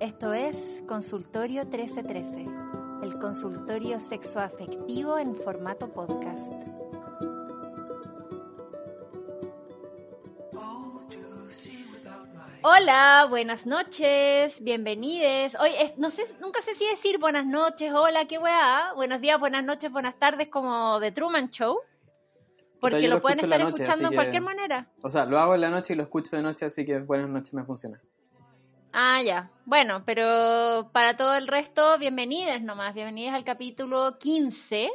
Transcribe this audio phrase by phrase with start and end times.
[0.00, 0.56] Esto es
[0.88, 2.46] Consultorio 1313,
[3.02, 6.50] el consultorio sexoafectivo en formato podcast.
[12.62, 15.54] Hola, buenas noches, bienvenidos.
[15.60, 18.94] Hoy no sé, nunca sé si decir buenas noches, hola, qué weá.
[18.96, 21.78] Buenos días, buenas noches, buenas tardes, como de Truman Show.
[22.80, 24.90] Porque lo, pueden estar escuchando de cualquier manera.
[25.02, 27.28] O sea, lo hago en la noche y lo escucho de noche, así que buenas
[27.28, 28.00] noches me funciona.
[28.92, 29.50] Ah, ya.
[29.66, 32.92] Bueno, pero para todo el resto, bienvenidos nomás.
[32.92, 34.90] Bienvenidos al capítulo 15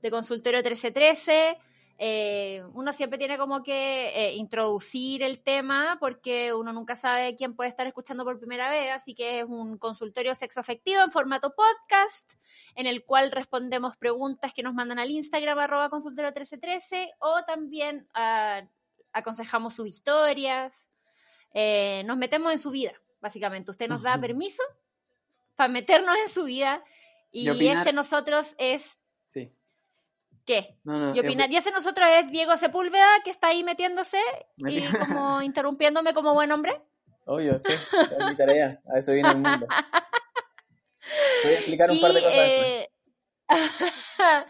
[0.00, 1.58] de Consultorio 1313.
[1.98, 7.54] Eh, uno siempre tiene como que eh, introducir el tema porque uno nunca sabe quién
[7.54, 12.24] puede estar escuchando por primera vez, así que es un consultorio sexoafectivo en formato podcast
[12.74, 18.08] en el cual respondemos preguntas que nos mandan al Instagram arroba consultorio 1313 o también
[18.14, 18.62] ah,
[19.12, 20.88] aconsejamos sus historias,
[21.52, 23.70] eh, nos metemos en su vida, básicamente.
[23.70, 24.62] Usted nos da permiso
[25.56, 26.82] para meternos en su vida
[27.32, 28.98] y, ese nosotros es...
[29.22, 29.52] Sí
[30.50, 30.76] ¿Qué?
[30.84, 34.18] y, opinar, y ese nosotros es Diego Sepúlveda, que está ahí metiéndose
[34.56, 36.80] y como interrumpiéndome como buen hombre.
[37.26, 39.66] Obvio, sí, es mi tarea, a eso viene el mundo.
[41.44, 42.38] Voy a explicar un par de cosas.
[42.38, 42.90] Eh...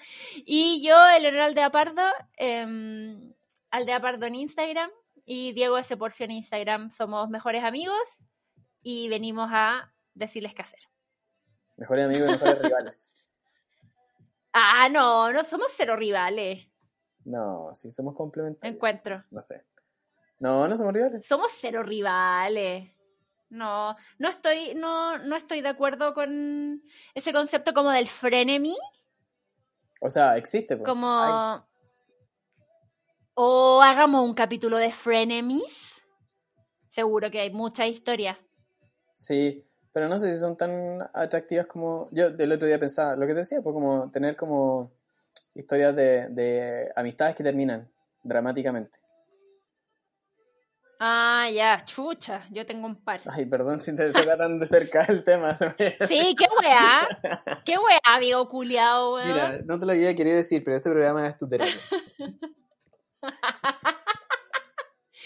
[0.46, 2.02] y yo, Eleonora Aldeapardo,
[2.38, 3.34] eh, em,
[3.70, 4.90] Aldeapardo en Instagram
[5.26, 5.96] y Diego S.
[5.96, 6.90] Porcio en Instagram.
[6.90, 8.24] Somos mejores amigos
[8.82, 10.80] y venimos a decirles qué hacer.
[11.76, 13.24] Mejores amigos y mejores rivales.
[14.52, 16.66] Ah, no, no somos cero rivales.
[17.24, 18.76] No, sí, somos complementarios.
[18.76, 19.24] Encuentro.
[19.30, 19.64] No sé.
[20.38, 21.26] No, no somos rivales.
[21.26, 22.90] Somos cero rivales.
[23.50, 26.82] No, no estoy, no, no estoy de acuerdo con
[27.14, 28.76] ese concepto como del frenemy.
[30.00, 30.76] O sea, existe.
[30.76, 30.88] Pues.
[30.88, 31.66] Como.
[33.34, 36.02] O hagamos un capítulo de frenemies.
[36.90, 38.38] Seguro que hay mucha historia.
[39.14, 42.08] Sí, pero no sé si son tan atractivas como.
[42.10, 44.92] Yo del otro día pensaba, lo que te decía, pues como tener como
[45.54, 47.90] historias de, de amistades que terminan
[48.22, 48.98] dramáticamente.
[51.02, 53.22] Ah, ya, chucha, yo tengo un par.
[53.24, 55.54] Ay, perdón si te toca tan de cerca el tema.
[56.06, 57.08] Sí, qué weá.
[57.64, 59.26] Qué weá, digo, culiao, weá.
[59.26, 61.72] Mira, no te lo había querido decir, pero este programa es tu terapia.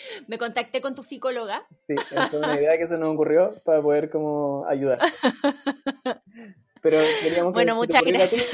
[0.28, 1.66] Me contacté con tu psicóloga.
[1.86, 4.98] Sí, es una idea que se nos ocurrió para poder como ayudar.
[6.82, 8.44] Pero queríamos que bueno, muchas gracias.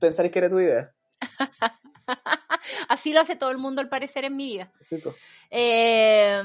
[0.00, 0.92] pensar que era tu idea.
[2.88, 4.72] Así lo hace todo el mundo al parecer en mi vida.
[5.50, 6.42] Eh,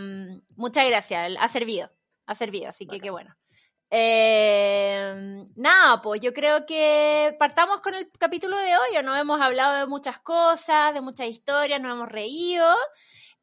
[0.56, 1.90] muchas gracias, ha servido,
[2.26, 3.36] ha servido, así que qué bueno.
[3.94, 9.04] Eh, nada, pues yo creo que partamos con el capítulo de hoy.
[9.04, 12.66] No hemos hablado de muchas cosas, de muchas historias, nos hemos reído.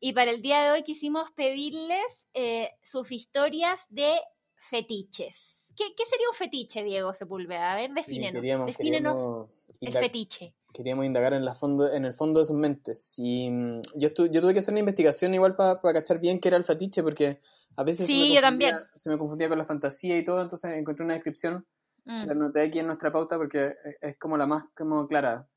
[0.00, 4.20] Y para el día de hoy quisimos pedirles eh, sus historias de
[4.56, 5.72] fetiches.
[5.76, 7.72] ¿Qué, sería un fetiche, Diego Sepúlveda?
[7.72, 8.66] A ver, defínenos.
[8.66, 9.48] defínenos
[9.80, 13.14] el fetiche queríamos indagar en, la fondo, en el fondo de sus mentes.
[13.18, 16.56] Y mm, yo, yo tuve que hacer una investigación igual para cachar bien qué era
[16.56, 17.40] el fetiche, porque
[17.76, 18.76] a veces sí, yo también.
[18.94, 21.66] se me confundía con la fantasía y todo, entonces encontré una descripción
[22.04, 22.26] que mm.
[22.26, 25.48] la anoté aquí en nuestra pauta porque es como la más como clara.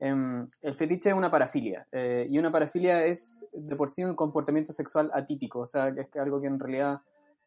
[0.00, 4.14] Em, el fetiche es una parafilia, eh, y una parafilia es de por sí un
[4.14, 7.02] comportamiento sexual atípico, o sea, que es algo que en realidad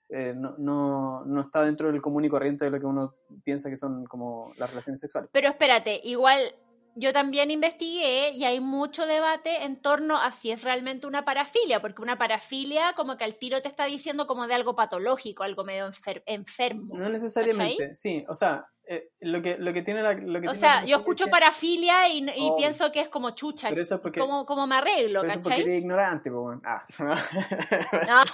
[0.09, 3.71] eh, no, no, no, está dentro del común y corriente de lo que uno piensa
[3.71, 5.31] que son como las relaciones sexuales.
[5.33, 6.39] Pero espérate, igual
[6.95, 11.81] yo también investigué y hay mucho debate en torno a si es realmente una parafilia,
[11.81, 15.63] porque una parafilia como que al tiro te está diciendo como de algo patológico, algo
[15.63, 15.89] medio
[16.27, 16.93] enfermo.
[16.95, 20.13] No necesariamente, sí, o sea, eh, lo, que, lo que tiene la...
[20.13, 22.57] Lo que o sea, yo escucho parafilia y, oh.
[22.57, 25.61] pienso que es como chucha, pero eso porque, como, como me arreglo, pero Eso porque
[25.61, 26.85] eres ignorante, pues ah.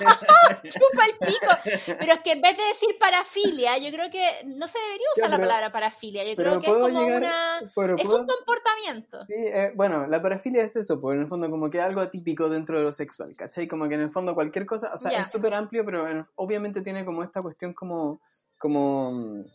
[0.67, 1.95] chupa el pico.
[1.99, 5.29] Pero es que en vez de decir parafilia, yo creo que no se debería usar
[5.29, 7.59] la palabra parafilia, yo creo que es como una...
[7.59, 9.25] es un comportamiento.
[9.27, 12.49] Sí, eh, bueno, la parafilia es eso, pues en el fondo como que algo atípico
[12.49, 13.67] dentro de lo sexual, ¿cachai?
[13.67, 17.05] Como que en el fondo cualquier cosa, o sea, es súper amplio, pero obviamente tiene
[17.05, 18.19] como esta cuestión como...
[18.57, 19.45] como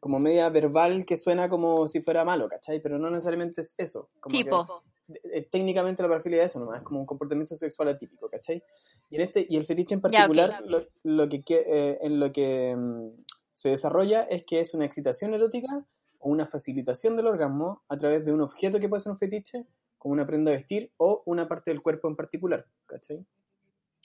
[0.00, 2.80] como media verbal que suena como si fuera malo, ¿cachai?
[2.80, 4.10] Pero no necesariamente es eso.
[4.28, 4.82] tipo.
[5.08, 8.62] Eh, técnicamente la parafilia es eso nomás, es como un comportamiento sexual atípico, ¿cachai?
[9.10, 10.62] Y, en este, y el fetiche en particular,
[11.02, 15.84] Lo, que, eh, en lo que mm, se desarrolla es que es una excitación erótica
[16.18, 19.66] o una facilitación del orgasmo a través de un objeto que puede ser un fetiche,
[19.98, 23.26] como una prenda de vestir o una parte del cuerpo en particular, ¿cachai?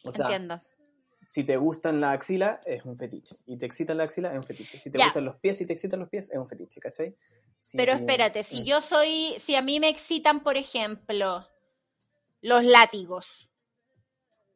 [0.04, 0.62] O sea, Entiendo
[1.28, 3.36] si te gustan la axila, es un fetiche.
[3.46, 4.80] Y te excitan la axila, es un fetiche.
[4.80, 7.18] Si te gustan los pies y te excitan los pies, es un fetiche, ¿cachai?
[7.74, 11.46] Pero espérate, si yo soy, si a mí me excitan, por ejemplo,
[12.42, 13.52] los látigos,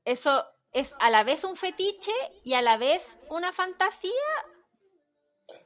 [0.06, 2.14] ¿eso es a la vez un fetiche
[2.46, 4.12] y a la vez una fantasía?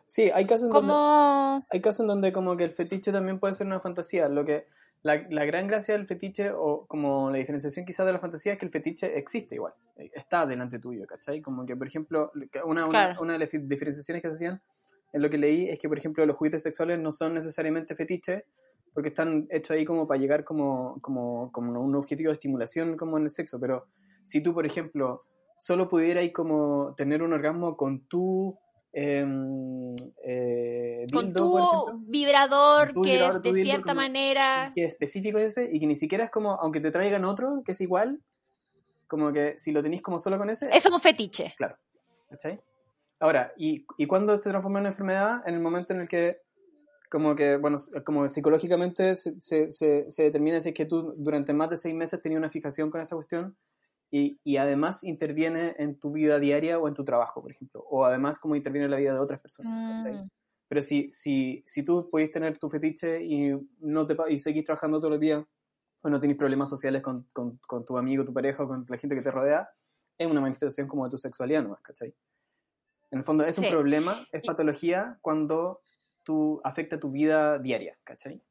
[0.08, 3.54] Sí, hay casos, en donde, hay casos en donde como que el fetiche también puede
[3.54, 4.28] ser una fantasía.
[4.28, 4.68] Lo que
[5.06, 8.58] la, la, gran gracia del fetiche, o como la diferenciación quizás de la fantasía, es
[8.58, 11.42] que el fetiche existe igual, está delante tuyo, ¿cachai?
[11.42, 12.32] Como que, por ejemplo,
[12.66, 14.64] una, una, una de las diferenciaciones que se hacían
[15.14, 18.46] en lo que leí es que, por ejemplo, los juguetes sexuales no son necesariamente fetiches,
[18.96, 23.20] porque están hechos ahí como para llegar como, como, como un objetivo de estimulación como
[23.20, 23.86] en el sexo, pero
[24.24, 25.24] si tú, por ejemplo,
[25.60, 28.58] solo pudieras como tener un orgasmo con tu
[28.96, 29.94] em,
[30.24, 35.96] eh, con tu vibrador que de cierta manera que específico es ese y que ni
[35.96, 38.22] siquiera es como aunque te traigan otro que es igual
[39.08, 41.78] como que si lo tenéis como solo con ese eso es un fetiche claro
[42.30, 42.62] ¿cachai?
[43.20, 45.42] ahora ¿y, y cuándo se transforma en una enfermedad?
[45.46, 46.40] en el momento en el que
[47.10, 51.70] como que, bueno, como psicológicamente se, se, se, determina si es que tú durante más
[51.70, 53.56] de seis meses tenías una fijación con esta cuestión
[54.12, 58.06] y, y, además interviene en tu vida diaria o en tu trabajo, por ejemplo, o
[58.06, 60.04] además como interviene en la vida de otras personas.
[60.04, 60.28] Mm.
[60.68, 65.00] Pero si, si, si tú podés tener tu fetiche y, no te, y seguís trabajando
[65.00, 65.44] todos los días,
[66.02, 68.98] o no tienes problemas sociales con, con, con, tu amigo, tu pareja o con la
[68.98, 69.70] gente que te rodea,
[70.18, 72.16] es una manifestación como de tu sexualidad nomás, ¿cachai?
[73.12, 75.82] En el fondo es un problema, es patología cuando
[76.24, 78.42] tu, afecta tu vida diaria, ¿cachai?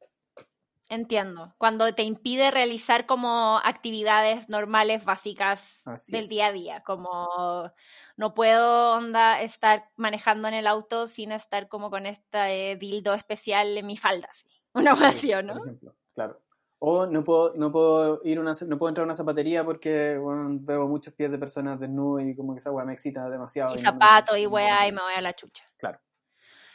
[0.89, 1.53] Entiendo.
[1.57, 6.83] Cuando te impide realizar como actividades normales, básicas del día a día.
[6.83, 7.71] Como
[8.17, 13.77] no puedo onda estar manejando en el auto sin estar como con este dildo especial
[13.77, 14.29] en mi falda.
[14.73, 15.55] Una ocasión, ¿no?
[15.55, 16.41] Por ejemplo, claro.
[16.79, 20.87] O no puedo, no puedo ir una, no puedo entrar a una zapatería porque veo
[20.87, 23.73] muchos pies de personas desnudos y como que esa weá me excita demasiado.
[23.73, 25.63] Y, zapatos y weá y me voy a la chucha.
[25.77, 25.99] Claro.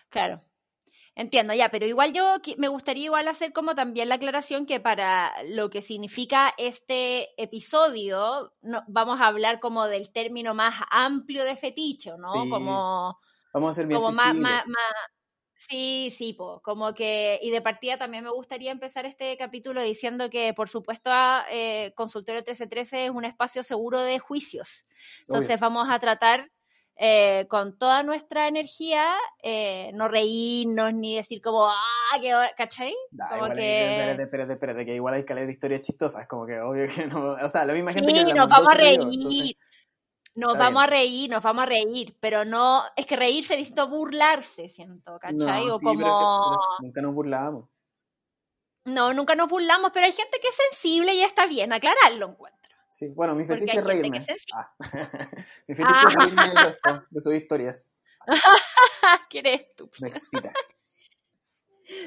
[0.08, 0.42] Claro.
[1.16, 5.32] Entiendo, ya, pero igual yo me gustaría igual hacer como también la aclaración que para
[5.48, 11.56] lo que significa este episodio, no, vamos a hablar como del término más amplio de
[11.56, 12.48] feticho, ¿no?
[12.48, 13.18] Como...
[13.52, 14.64] Vamos a ser bien como más, más,
[15.68, 20.30] Sí, sí, po, como que, y de partida también me gustaría empezar este capítulo diciendo
[20.30, 21.10] que, por supuesto,
[21.50, 24.86] eh, Consultorio 1313 es un espacio seguro de juicios.
[25.20, 26.50] Entonces vamos a tratar
[27.02, 32.92] eh, con toda nuestra energía, eh, no reírnos ni decir como, ah, qué ¿cachai?
[33.30, 33.96] como que...
[33.96, 37.30] espérate, espérate, espérate, que igual hay que leer historias chistosas, como que obvio que no,
[37.30, 39.56] o sea, la misma gente sí, que nos vamos a reír.
[40.34, 44.68] nos vamos a reír, nos vamos a reír, pero no, es que reírse distinto burlarse,
[44.68, 45.70] siento, ¿cachai?
[45.70, 46.58] o como...
[46.82, 47.64] nunca nos burlamos.
[48.84, 52.59] No, nunca nos burlamos, pero hay gente que es sensible y está bien aclararlo, encuentro.
[52.90, 54.26] Sí, bueno, mi fetiche es reírme.
[54.52, 54.74] Ah.
[55.68, 58.00] mi fetiche es reírme de, de sus historias.
[59.30, 59.88] ¿Qué eres tú?
[60.00, 60.52] Me excita.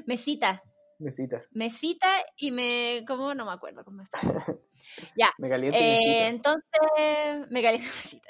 [0.06, 0.62] Me cita.
[1.00, 1.44] Me cita.
[1.52, 3.04] Me cita y me.
[3.08, 3.34] ¿Cómo?
[3.34, 4.20] No me acuerdo cómo está.
[5.16, 5.32] ya.
[5.38, 6.12] Me calienta y me cita.
[6.12, 7.50] Eh, entonces.
[7.50, 8.30] Me calienta y me cita.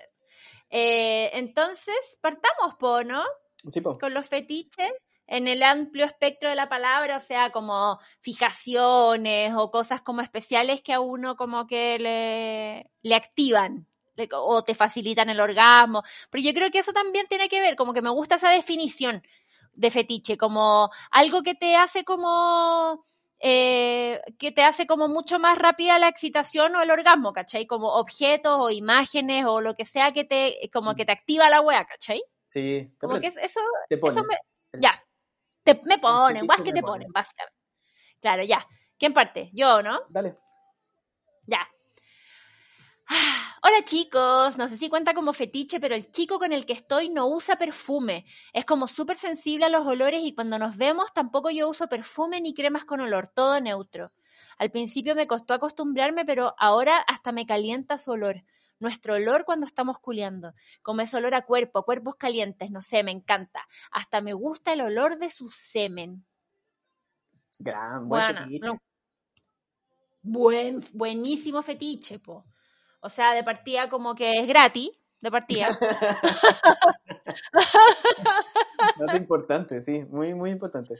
[0.69, 3.23] Eh, entonces, partamos, po, ¿no?
[3.67, 3.97] Sí, po.
[3.97, 4.91] Con los fetiches
[5.27, 10.81] en el amplio espectro de la palabra, o sea, como fijaciones o cosas como especiales
[10.81, 13.87] que a uno como que le, le activan
[14.31, 16.03] o te facilitan el orgasmo.
[16.29, 19.23] Pero yo creo que eso también tiene que ver, como que me gusta esa definición
[19.73, 23.05] de fetiche, como algo que te hace como...
[23.45, 27.67] Eh, que te hace como mucho más rápida la excitación o el orgasmo, ¿cachai?
[27.67, 31.59] Como objetos o imágenes o lo que sea que te, como que te activa la
[31.59, 32.23] wea, ¿cachai?
[32.47, 33.59] Sí, como que eso, eso
[34.79, 35.02] ya,
[35.63, 37.57] te, me ponen, guas que te ponen, básicamente.
[38.21, 38.65] Claro, ya.
[38.97, 39.49] ¿Quién parte?
[39.53, 40.01] Yo, ¿no?
[40.09, 40.37] Dale.
[41.45, 41.67] Ya.
[43.61, 47.09] Hola chicos, no sé si cuenta como fetiche, pero el chico con el que estoy
[47.09, 48.25] no usa perfume.
[48.53, 52.41] Es como súper sensible a los olores y cuando nos vemos tampoco yo uso perfume
[52.41, 54.11] ni cremas con olor, todo neutro.
[54.57, 58.43] Al principio me costó acostumbrarme, pero ahora hasta me calienta su olor
[58.83, 63.11] nuestro olor cuando estamos culeando, como ese olor a cuerpo, cuerpos calientes, no sé, me
[63.11, 63.65] encanta.
[63.91, 66.25] Hasta me gusta el olor de su semen.
[67.57, 68.69] Gran, buen fetiche.
[70.21, 72.45] Buen, buenísimo fetiche, po.
[72.99, 74.89] O sea, de partida como que es gratis,
[75.21, 75.69] de partida.
[78.99, 80.95] Dato importante, sí, muy, muy importante.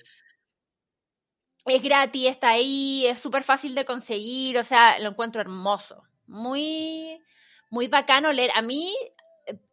[1.66, 6.04] Es gratis, está ahí, es súper fácil de conseguir, o sea, lo encuentro hermoso.
[6.28, 7.22] Muy,
[7.74, 8.51] muy bacano leer.
[8.56, 8.94] A mí,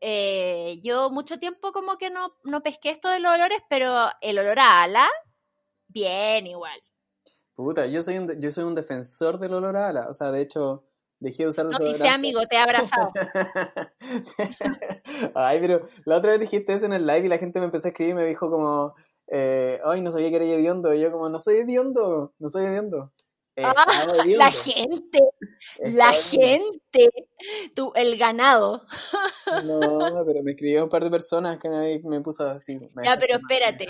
[0.00, 4.38] eh, yo mucho tiempo como que no, no pesqué esto de los olores, pero el
[4.38, 5.06] olor a ala,
[5.86, 6.80] bien igual.
[7.54, 10.08] Puta, yo soy un, yo soy un defensor del olor a ala.
[10.08, 10.86] O sea, de hecho,
[11.18, 13.12] dejé de usar No, si sea amigo, te he abrazado.
[15.34, 17.88] Ay, pero la otra vez dijiste eso en el live y la gente me empezó
[17.88, 18.94] a escribir y me dijo como,
[19.26, 20.94] eh, ay, no sabía que era hediondo.
[20.94, 23.12] Y yo como, no soy hediondo, no soy hediondo.
[23.64, 23.86] Ah,
[24.24, 25.20] la gente,
[25.78, 27.10] la gente,
[27.74, 28.86] tú, el ganado.
[29.64, 32.78] No, pero me escribió un par de personas que me, me puso así.
[33.02, 33.88] ya, pero espérate.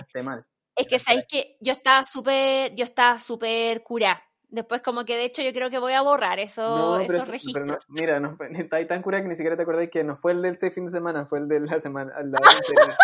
[0.77, 4.23] Es que sabéis que yo estaba súper, yo estaba súper curada.
[4.49, 7.87] Después como que de hecho yo creo que voy a borrar eso, esos registros.
[7.89, 10.33] mira, no fue, está ahí tan curada que ni siquiera te acordás que no fue
[10.33, 12.12] el del este fin de semana, fue el de la semana.
[12.25, 12.41] La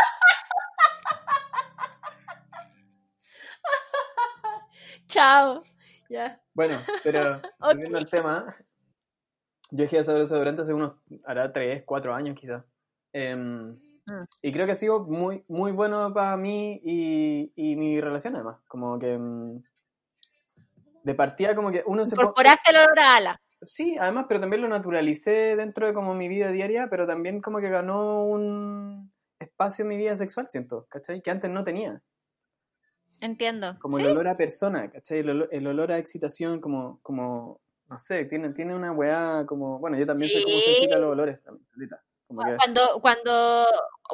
[5.08, 5.62] Chao.
[6.08, 6.40] Ya.
[6.54, 7.20] Bueno, pero
[7.58, 8.54] volviendo al tema,
[9.70, 10.94] yo dejé de saber desodorante hace unos,
[11.25, 12.64] hará 3, 4 años quizás.
[13.12, 13.70] Em,
[14.06, 14.25] mm.
[14.42, 18.58] Y creo que ha sido muy, muy bueno para mí y, y mi relación además.
[18.68, 19.62] Como que em,
[21.06, 22.16] de partida como que uno se...
[22.16, 23.40] Incorporaste el olor a ala.
[23.62, 27.60] Sí, además, pero también lo naturalicé dentro de como mi vida diaria, pero también como
[27.60, 29.08] que ganó un
[29.38, 31.22] espacio en mi vida sexual, siento, ¿cachai?
[31.22, 32.02] Que antes no tenía.
[33.20, 33.78] Entiendo.
[33.80, 35.20] Como el olor a persona, ¿cachai?
[35.20, 40.06] El olor, a excitación, como, como, no sé, tiene, tiene una weá como, bueno, yo
[40.06, 41.66] también sé cómo se los olores también,
[42.28, 43.66] Cuando, cuando,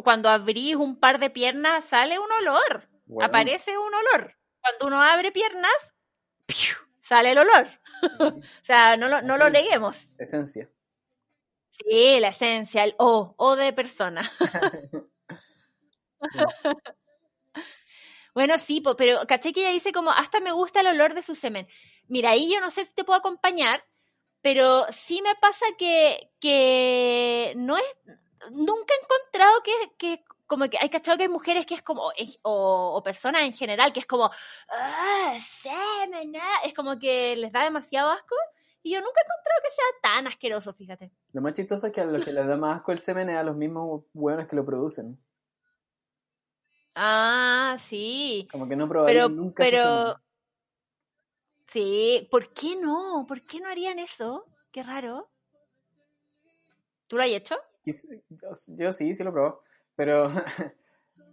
[0.04, 2.88] cuando abrís un par de piernas sale un olor,
[3.22, 4.34] aparece un olor.
[4.60, 5.94] Cuando uno abre piernas,
[7.00, 7.66] sale el olor.
[8.20, 10.14] o sea, no lo, no lo neguemos.
[10.18, 10.70] Esencia.
[11.70, 14.30] Sí, la esencia, el O, O de persona.
[18.34, 21.34] Bueno, sí, pero caché que ella dice como, hasta me gusta el olor de su
[21.34, 21.66] semen.
[22.08, 23.84] Mira, ahí yo no sé si te puedo acompañar,
[24.40, 27.84] pero sí me pasa que, que no es,
[28.50, 32.02] nunca he encontrado que, que como que hay cachado que hay mujeres que es como,
[32.02, 32.12] o,
[32.96, 34.30] o personas en general, que es como,
[34.68, 38.34] ah, semen, ah", es como que les da demasiado asco.
[38.82, 41.12] Y yo nunca he encontrado que sea tan asqueroso, fíjate.
[41.32, 43.36] Lo más chistoso es que a los que les da más asco el semen es
[43.36, 45.18] a los mismos buenos que lo producen.
[46.94, 48.46] Ah, sí.
[48.50, 49.62] Como que no probarían pero, nunca.
[49.62, 50.20] Pero,
[51.66, 53.24] sí, ¿por qué no?
[53.26, 54.46] ¿Por qué no harían eso?
[54.70, 55.30] Qué raro.
[57.06, 57.56] ¿Tú lo has hecho?
[58.68, 59.62] Yo, sí, sí lo probó,
[59.96, 60.30] pero,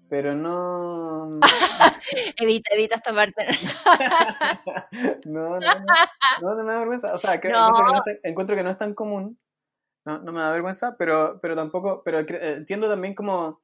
[0.10, 1.40] pero no...
[2.38, 3.48] edita, edita esta parte.
[5.26, 5.60] no, no,
[6.42, 7.14] no, no, me da vergüenza.
[7.14, 7.36] O sea,
[8.24, 9.38] encuentro, que no es tan común.
[10.06, 13.62] No, no me da vergüenza, pero, pero tampoco, pero entiendo también como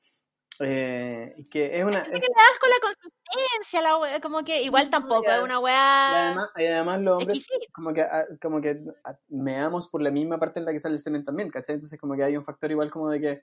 [0.59, 1.99] eh, que es una.
[1.99, 2.05] Es...
[2.05, 6.11] que le das con la consistencia, la como que igual tampoco, es una weá.
[6.11, 10.11] Y además, y además los hombres, como que, ah, como que ah, meamos por la
[10.11, 11.73] misma parte en la que sale el semen también, ¿cachai?
[11.73, 13.41] Entonces, como que hay un factor igual como de que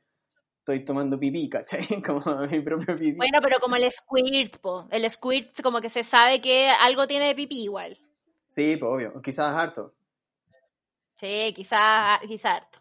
[0.59, 2.02] estoy tomando pipí, ¿cachai?
[2.02, 3.16] Como mi propio pipí.
[3.16, 4.88] Bueno, pero como el squirt, po.
[4.90, 7.99] El squirt, como que se sabe que algo tiene de pipí igual.
[8.49, 9.23] Sí, pues obvio.
[9.23, 9.95] Quizás harto.
[11.14, 12.78] Sí, quizás, quizás harto.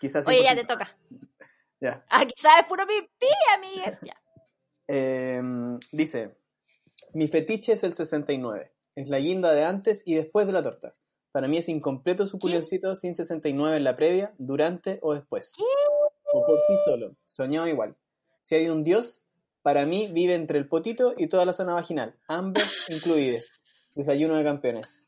[0.00, 0.96] Quizás Oye, ya te toca.
[1.82, 2.04] Ya.
[2.10, 3.98] Ah, quizás es puro pipí, amigues.
[4.02, 4.14] Ya.
[4.86, 6.36] Em, dice,
[7.12, 8.72] mi fetiche es el 69.
[8.94, 10.94] Es la guinda de antes y después de la torta.
[11.32, 15.54] Para mí es incompleto su culioncito sin 69 en la previa, durante o después.
[16.32, 17.96] O por sí solo, soñado igual.
[18.42, 19.24] Si hay un dios,
[19.62, 23.64] para mí vive entre el potito y toda la zona vaginal, ambos incluidos.
[23.96, 25.02] Desayuno de campeones.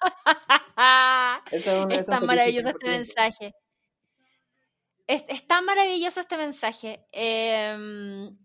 [1.52, 3.54] es, tan maravilloso este mensaje.
[5.06, 7.06] Es, tan maravilloso este mensaje.
[7.12, 8.36] Em,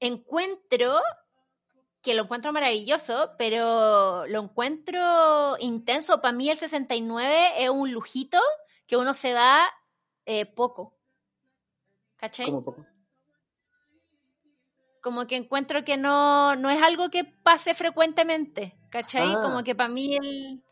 [0.00, 0.96] encuentro
[2.02, 6.20] que lo encuentro maravilloso, pero lo encuentro intenso.
[6.20, 8.38] Para mí el 69 es un lujito
[8.86, 9.64] que uno se da
[10.26, 10.94] eh, poco.
[12.16, 12.52] ¿Cachai?
[15.00, 19.32] Como que encuentro que no, no es algo que pase frecuentemente, ¿cachai?
[19.34, 19.64] Como ah.
[19.64, 20.62] que para mí el,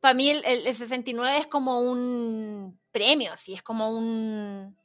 [0.00, 4.78] para mí el, el, 69 es como un premio, así, es como un,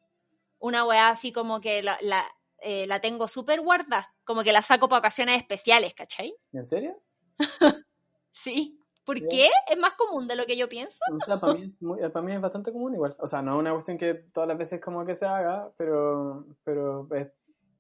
[0.57, 2.25] una weá así como que la, la,
[2.57, 6.35] eh, la tengo súper guarda, como que la saco para ocasiones especiales, ¿cachai?
[6.51, 6.99] ¿En serio?
[8.31, 8.75] sí.
[9.05, 9.49] ¿Por qué?
[9.67, 10.99] ¿Es más común de lo que yo pienso?
[11.11, 11.79] O sea, para mí, es
[12.11, 13.15] para mí es bastante común igual.
[13.17, 16.45] O sea, no es una cuestión que todas las veces como que se haga, pero,
[16.63, 17.27] pero es,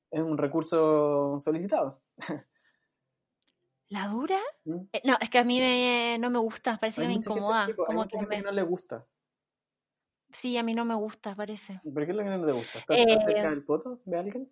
[0.09, 2.01] es un recurso solicitado.
[3.89, 4.39] ¿La dura?
[4.65, 4.79] ¿Mm?
[4.91, 5.59] Eh, no, es que a mí
[6.19, 7.65] no me gusta, parece que me incomoda.
[7.65, 9.05] hay mucha gente que no le gusta.
[10.31, 11.81] Sí, a mí no me gusta, parece.
[11.83, 12.79] ¿Por qué es lo que no te gusta?
[12.79, 14.51] ¿Estás cerca eh, del foto de alguien?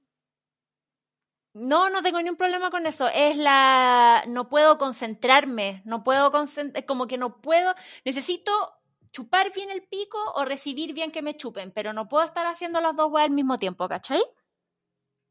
[1.53, 3.07] No, no tengo ningún problema con eso.
[3.07, 4.23] Es la.
[4.27, 5.81] No puedo concentrarme.
[5.85, 6.85] No puedo concentrar.
[6.85, 7.73] Como que no puedo.
[8.05, 8.51] Necesito
[9.11, 11.71] chupar bien el pico o recibir bien que me chupen.
[11.71, 14.21] Pero no puedo estar haciendo las dos weas al mismo tiempo, ¿cachai?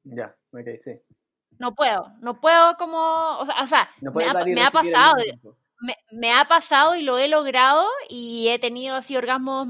[0.03, 1.01] Ya, ok, sí.
[1.59, 4.25] No puedo, no puedo como, o sea, me,
[4.63, 5.17] ha, pasado,
[6.13, 9.69] me, ha pasado y lo he logrado y he tenido así orgasmos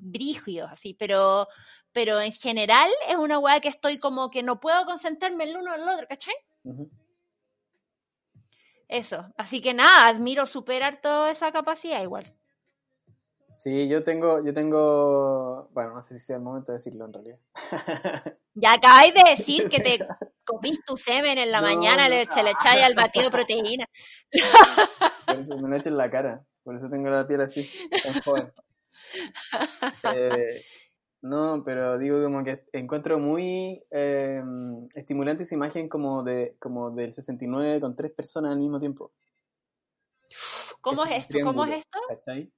[0.00, 1.48] brígidos, así, pero,
[1.92, 5.74] pero en general es una weá que estoy como que no puedo concentrarme el uno
[5.74, 6.34] en el otro, ¿cachai?
[8.88, 9.26] Eso.
[9.36, 12.32] Así que nada, admiro superar toda esa capacidad igual.
[13.52, 17.12] Sí, yo tengo, yo tengo, bueno, no sé si sea el momento de decirlo en
[17.12, 17.38] realidad.
[18.56, 19.98] Ya acabáis de decir que te
[20.44, 23.84] comís tu semen en la mañana, le, se le echáis al batido proteína.
[25.34, 27.68] Por eso me lo echo en la cara, por eso tengo la piel así,
[28.02, 28.52] tan joven.
[30.14, 30.62] Eh,
[31.22, 34.42] no, pero digo como que encuentro muy eh,
[34.94, 39.12] estimulante esa imagen como de como del 69 con tres personas al mismo tiempo.
[40.80, 41.38] ¿Cómo es esto?
[41.42, 41.98] ¿Cómo es esto?
[42.08, 42.52] ¿Cachai?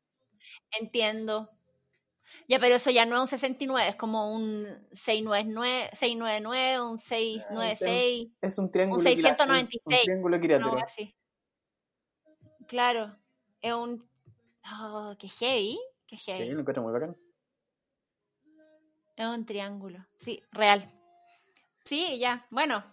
[0.78, 1.48] Entiendo.
[2.48, 8.32] Ya, pero eso ya no es un 69, es como un 699, 699 un 696.
[8.40, 8.98] Es un triángulo.
[8.98, 9.82] Un 696.
[9.84, 10.76] Un, triángulo equilátero.
[12.66, 13.16] Claro.
[13.60, 14.08] Es un.
[14.80, 15.78] Oh, qué heavy.
[16.06, 16.44] Qué heavy.
[16.44, 17.16] Sí, lo encuentro muy bacán.
[19.16, 20.04] Es un triángulo.
[20.18, 20.92] Sí, real.
[21.84, 22.46] Sí, ya.
[22.50, 22.84] Bueno.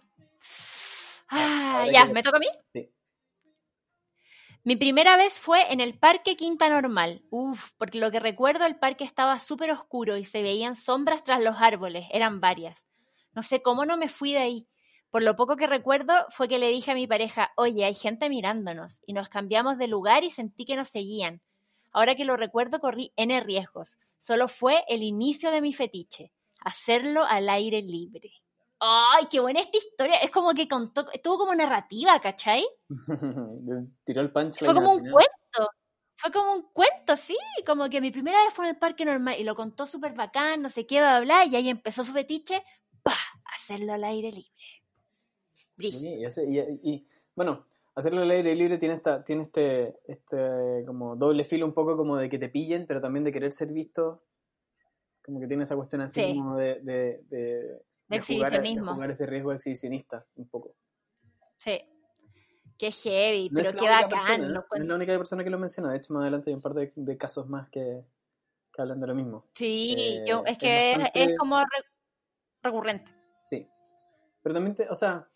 [1.28, 2.46] Ah, ya, ¿me toca a mí?
[2.72, 2.90] Sí.
[4.62, 7.22] Mi primera vez fue en el Parque Quinta Normal.
[7.30, 11.42] Uf, porque lo que recuerdo el parque estaba súper oscuro y se veían sombras tras
[11.42, 12.82] los árboles, eran varias.
[13.34, 14.68] No sé cómo no me fui de ahí.
[15.14, 18.28] Por lo poco que recuerdo fue que le dije a mi pareja, oye, hay gente
[18.28, 21.40] mirándonos, y nos cambiamos de lugar y sentí que nos seguían.
[21.92, 23.96] Ahora que lo recuerdo corrí N riesgos.
[24.18, 26.32] Solo fue el inicio de mi fetiche,
[26.64, 28.32] hacerlo al aire libre.
[28.80, 30.16] ¡Ay, qué buena esta historia!
[30.16, 32.66] Es como que contó, estuvo como narrativa, ¿cachai?
[34.04, 34.64] Tiró el pancho.
[34.64, 35.70] Fue como un cuento.
[36.16, 39.36] Fue como un cuento, sí, como que mi primera vez fue en el parque normal
[39.38, 42.12] y lo contó súper bacán, no sé qué, va a hablar, y ahí empezó su
[42.12, 42.64] fetiche,
[43.04, 43.16] ¡pa!
[43.44, 44.53] Hacerlo al aire libre.
[45.76, 46.24] Sí,
[46.82, 51.74] y, bueno, hacerlo al aire libre tiene esta, tiene este, este como doble filo un
[51.74, 54.24] poco como de que te pillen, pero también de querer ser visto,
[55.24, 58.94] como que tiene esa cuestión así como de de, exhibicionismo.
[58.94, 60.74] Jugar, ese riesgo exhibicionista, un poco.
[61.58, 61.80] Sí.
[62.78, 64.42] Qué heavy, pero qué bacán.
[64.42, 64.48] ¿eh?
[64.48, 65.90] No, es la única persona que lo menciona.
[65.90, 68.04] De hecho, más adelante hay un par de, casos más que,
[68.72, 69.46] que, hablan de lo mismo.
[69.54, 71.62] Sí, eh, yo, es que es, como
[72.62, 73.12] recurrente.
[73.44, 73.68] Sí.
[74.42, 75.28] Pero también, o sea,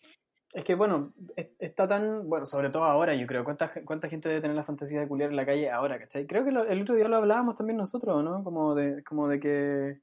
[0.54, 1.12] es que bueno,
[1.58, 5.00] está tan, bueno, sobre todo ahora, yo creo, ¿cuánta, cuánta gente debe tener la fantasía
[5.00, 6.26] de culiar en la calle ahora, ¿cachai?
[6.26, 8.42] Creo que el otro día lo hablábamos también nosotros, ¿no?
[8.44, 10.00] Como de, como de que,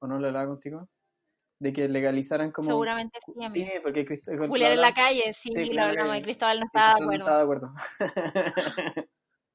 [0.00, 0.88] ¿o no lo hablaba contigo?
[1.60, 2.68] de que legalizaran como...
[2.68, 3.32] Seguramente sí,
[3.64, 4.48] Sí, porque Cristóbal...
[4.48, 7.10] Julián en la calle, sí, lo hablamos, y Cristóbal no estaba de acuerdo.
[7.10, 7.72] No estaba de acuerdo.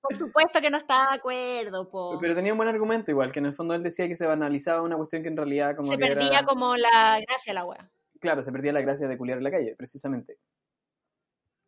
[0.01, 2.17] Por supuesto que no estaba de acuerdo, po.
[2.19, 4.81] Pero tenía un buen argumento igual, que en el fondo él decía que se banalizaba
[4.81, 7.89] una cuestión que en realidad como Se perdía como la gracia la wea.
[8.23, 10.37] Claro, se perdía la gracia de culiar en la calle, precisamente.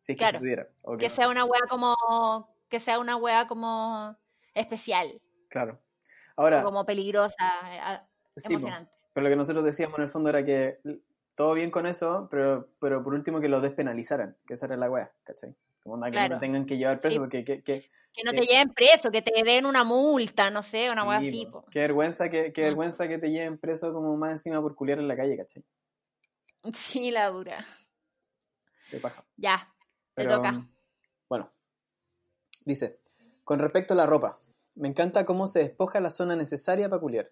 [0.00, 0.66] Si es que claro, pudiera.
[0.98, 1.94] Que sea una wea como...
[2.70, 4.16] Que sea una wea como
[4.54, 5.20] especial.
[5.50, 5.78] Claro.
[6.34, 6.62] Ahora...
[6.62, 8.00] como peligrosa, eh,
[8.46, 8.90] emocionante.
[9.12, 10.78] Pero lo que nosotros decíamos en el fondo era que
[11.34, 14.90] todo bien con eso, pero, pero por último que lo despenalizaran, que esa era la
[14.90, 15.54] weá, ¿cachai?
[15.82, 17.44] Como que no te tengan que llevar preso, porque...
[17.44, 21.06] Que, que, que no te lleven preso, que te den una multa, no sé, una
[21.06, 21.46] weá así.
[21.70, 25.08] Qué vergüenza, que, qué vergüenza que te lleven preso como más encima por culiar en
[25.08, 25.62] la calle, ¿cachai?
[26.74, 27.64] Sí, la dura.
[28.90, 29.24] De paja.
[29.36, 29.72] Ya,
[30.14, 30.66] te toca.
[31.28, 31.52] Bueno,
[32.64, 33.00] dice,
[33.44, 34.40] con respecto a la ropa,
[34.74, 37.30] me encanta cómo se despoja la zona necesaria para culiar.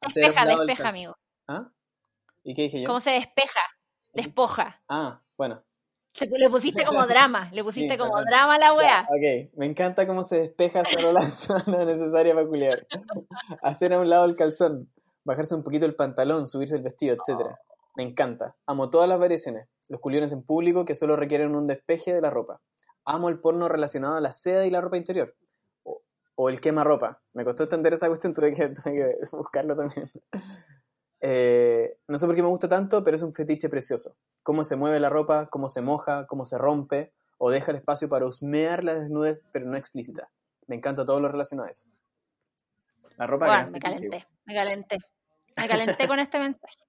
[0.00, 1.16] Despeja, despeja, amigo.
[1.46, 1.70] ¿Ah?
[2.42, 2.86] ¿Y qué dije yo?
[2.86, 3.60] ¿Cómo se despeja?
[4.12, 4.82] Despoja.
[4.88, 5.64] Ah, bueno.
[6.20, 9.06] Le pusiste como drama, le pusiste como drama a la wea.
[9.08, 12.86] ok, me encanta cómo se despeja solo la zona necesaria para culiar.
[13.62, 14.92] Hacer a un lado el calzón,
[15.24, 17.56] bajarse un poquito el pantalón, subirse el vestido, etc.
[17.96, 18.56] Me encanta.
[18.66, 19.68] Amo todas las variaciones.
[19.88, 22.60] Los culiones en público que solo requieren un despeje de la ropa.
[23.04, 25.36] Amo el porno relacionado a la seda y la ropa interior.
[25.82, 26.02] O,
[26.34, 27.22] o el quema ropa.
[27.32, 30.06] Me costó entender esa cuestión, tuve que, tuve que buscarlo también.
[31.26, 34.14] Eh, no sé por qué me gusta tanto, pero es un fetiche precioso.
[34.42, 38.10] Cómo se mueve la ropa, cómo se moja, cómo se rompe, o deja el espacio
[38.10, 40.30] para husmear la desnudez, pero no explícita.
[40.66, 41.88] Me encanta todo lo relacionado a eso.
[43.16, 43.46] La ropa...
[43.46, 44.98] Bueno, me calenté, me calenté.
[45.56, 46.83] Me calenté con este mensaje.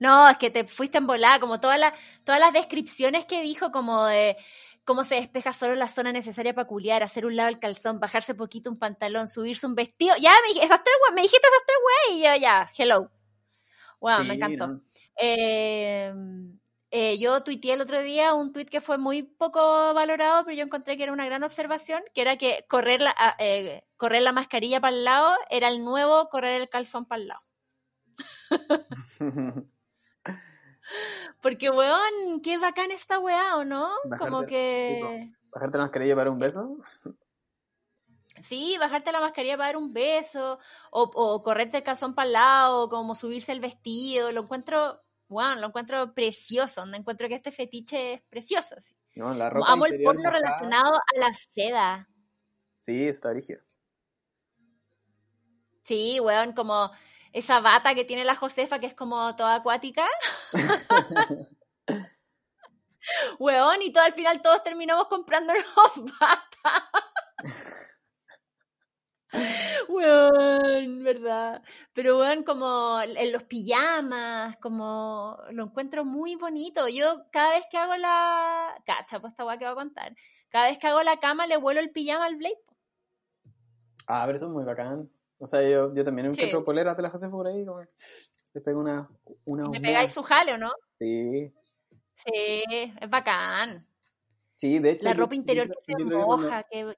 [0.00, 1.92] No, es que te fuiste en volada, como todas las,
[2.24, 4.36] todas las descripciones que dijo, como de
[4.84, 8.34] cómo se despeja solo la zona necesaria para culiar, hacer un lado el calzón, bajarse
[8.34, 10.16] poquito un pantalón, subirse un vestido.
[10.16, 13.10] Ya me, esas tres, me dijiste esas tres y yo ya, hello.
[14.00, 14.80] Wow, me encantó.
[15.14, 16.58] Em,
[16.90, 20.64] eh, yo tuiteé el otro día un tuit que fue muy poco valorado, pero yo
[20.64, 24.32] encontré que era una gran observación, que era que correr la, ah, eh, correr la
[24.32, 27.42] mascarilla para el lado era el nuevo correr el calzón para el lado.
[31.40, 33.90] Porque, weón, qué bacán esta weá, ¿o no?
[34.18, 35.32] Como que...
[35.50, 36.78] ¿Bajarte la mascarilla para un beso?
[38.40, 40.58] Sí, bajarte la mascarilla para dar un beso,
[40.90, 45.54] o, o correrte el calzón para el lado, como subirse el vestido, lo encuentro, wow,
[45.56, 48.96] lo encuentro precioso, me encuentro que este fetiche es precioso, sí.
[49.16, 52.08] No, la ropa Amo el porno relacionado a la seda.
[52.76, 53.60] Sí, está rígido.
[55.82, 56.90] Sí, weón, como
[57.32, 60.06] esa bata que tiene la Josefa que es como toda acuática.
[63.38, 65.64] weón, y todo al final todos terminamos comprándonos
[66.20, 66.90] bata.
[69.88, 71.62] weón, verdad.
[71.94, 76.88] Pero weón, como en los pijamas, como lo encuentro muy bonito.
[76.88, 78.74] Yo cada vez que hago la...
[78.84, 80.14] Cacha, pues esta weá que voy a contar.
[80.50, 82.60] Cada vez que hago la cama le vuelo el pijama al Blade.
[84.06, 85.10] Ah, pero eso es muy bacán.
[85.42, 86.64] O sea, yo, yo también encuentro Sí.
[86.64, 87.88] poleras de la Josefa por ahí, como que
[88.54, 89.10] le pego una,
[89.44, 89.82] una ¿Me husmeada.
[89.82, 90.70] pegáis su jale o no?
[91.00, 91.52] Sí,
[92.24, 92.62] Sí,
[93.00, 93.84] es bacán.
[94.54, 95.08] sí, de hecho.
[95.08, 96.94] La ropa interior yo que se que cuando- moja, que,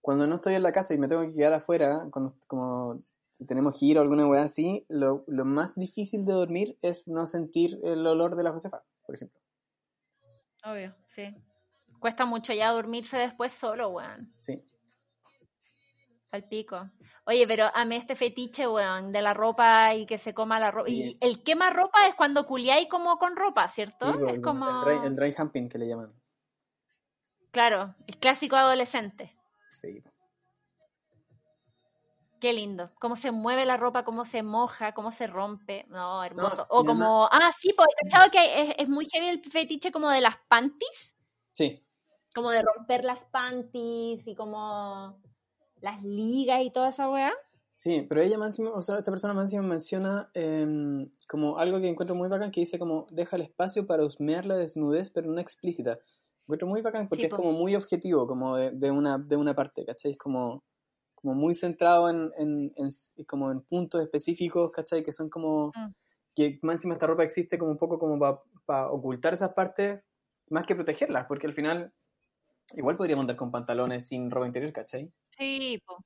[0.00, 3.02] cuando no estoy en la casa y me tengo que quedar afuera, cuando como
[3.46, 7.78] tenemos giro o alguna weá así, lo, lo más difícil de dormir es no sentir
[7.82, 9.38] el olor de la Josefa, por ejemplo.
[10.64, 11.34] Obvio, sí.
[11.98, 14.32] Cuesta mucho ya dormirse después solo, weón.
[14.40, 14.62] Sí.
[16.32, 16.90] Al pico.
[17.26, 20.70] Oye, pero a mí este fetiche, weón, de la ropa y que se coma la
[20.70, 20.86] ropa.
[20.86, 24.10] Sí, y es- el quema ropa es cuando culiáis como con ropa, ¿cierto?
[24.10, 24.66] Sí, es como.
[24.68, 26.12] el, dry, el dry humping que le llaman.
[27.50, 29.36] Claro, el clásico adolescente.
[29.74, 30.02] Sí.
[32.40, 32.90] Qué lindo.
[32.98, 35.84] Cómo se mueve la ropa, cómo se moja, cómo se rompe.
[35.90, 36.62] No, hermoso.
[36.62, 37.28] No, o como.
[37.30, 41.14] Ah, sí, pues, ¿cachado que es, es muy heavy el fetiche como de las panties?
[41.52, 41.86] Sí.
[42.34, 45.20] como de romper las panties y como
[45.82, 47.32] las ligas y toda esa weá.
[47.76, 52.14] Sí, pero ella más o sea, esta persona más menciona em, como algo que encuentro
[52.14, 55.98] muy bacán, que dice como deja el espacio para husmear la desnudez, pero no explícita.
[56.44, 59.54] Encuentro muy bacán porque Sí, es como muy objetivo, como de, de una, de una
[59.54, 60.12] parte, ¿cachai?
[60.12, 60.62] Es como,
[61.16, 62.72] como muy centrado en, en,
[63.26, 65.02] como en puntos específicos, ¿cachai?
[65.02, 65.90] Que son como, Mm.
[66.36, 68.18] que más encima esta ropa existe como un poco como
[68.64, 70.00] para ocultar esas partes,
[70.50, 71.92] más que protegerlas, porque al final
[72.74, 75.12] igual podríamos andar con pantalones sin ropa interior, ¿cachai?
[75.42, 76.04] Sí, po.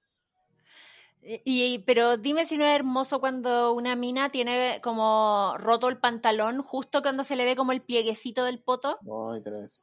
[1.22, 6.62] Y, pero dime si no es hermoso cuando una mina tiene como roto el pantalón
[6.62, 8.98] justo cuando se le ve como el plieguecito del poto.
[9.02, 9.82] Ay, pero eso.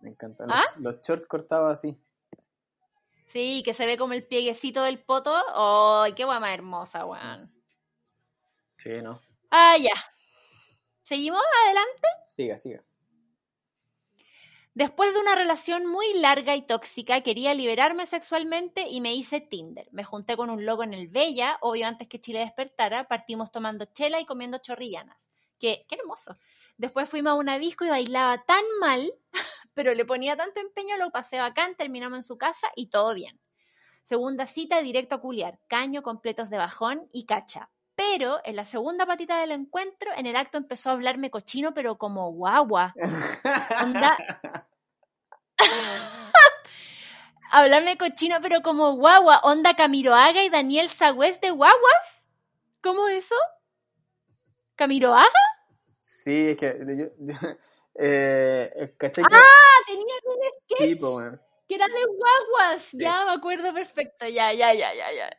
[0.00, 0.44] Me encanta.
[0.48, 0.64] ¿Ah?
[0.76, 1.98] Los, los shorts cortados así.
[3.28, 5.34] Sí, que se ve como el plieguecito del poto.
[5.54, 7.52] ¡Ay, qué guay más hermosa, weón!
[8.76, 9.20] Sí, no.
[9.50, 9.94] Ah, ya.
[11.02, 12.08] ¿Seguimos adelante?
[12.36, 12.84] Siga, siga.
[14.76, 19.88] Después de una relación muy larga y tóxica, quería liberarme sexualmente y me hice Tinder.
[19.90, 23.86] Me junté con un loco en el Bella, obvio antes que Chile despertara, partimos tomando
[23.86, 25.30] chela y comiendo chorrillanas.
[25.58, 26.34] Qué, hermoso.
[26.76, 29.10] Después fuimos a una disco y bailaba tan mal,
[29.72, 33.40] pero le ponía tanto empeño, lo pasé bacán, terminamos en su casa y todo bien.
[34.04, 37.70] Segunda cita, directo a culiar, caño, completos de bajón y cacha.
[38.12, 41.98] Pero en la segunda patita del encuentro, en el acto empezó a hablarme cochino, pero
[41.98, 42.94] como guagua.
[43.82, 44.16] Onda.
[47.50, 49.40] Hablarme cochino, pero como guagua.
[49.44, 52.24] Onda Camiroaga y Daniel Sagüez de guaguas.
[52.82, 53.34] ¿Cómo eso?
[54.74, 55.28] ¿Camiroaga?
[56.00, 56.76] Sí, es que.
[56.86, 57.48] Yo, yo-
[57.98, 61.38] eh, que- Ah, tenía un sketch sí, bueno.
[61.68, 62.88] que era de guaguas.
[62.92, 64.26] Ya me acuerdo perfecto.
[64.28, 65.30] Ya, ya, ya, ya, ya.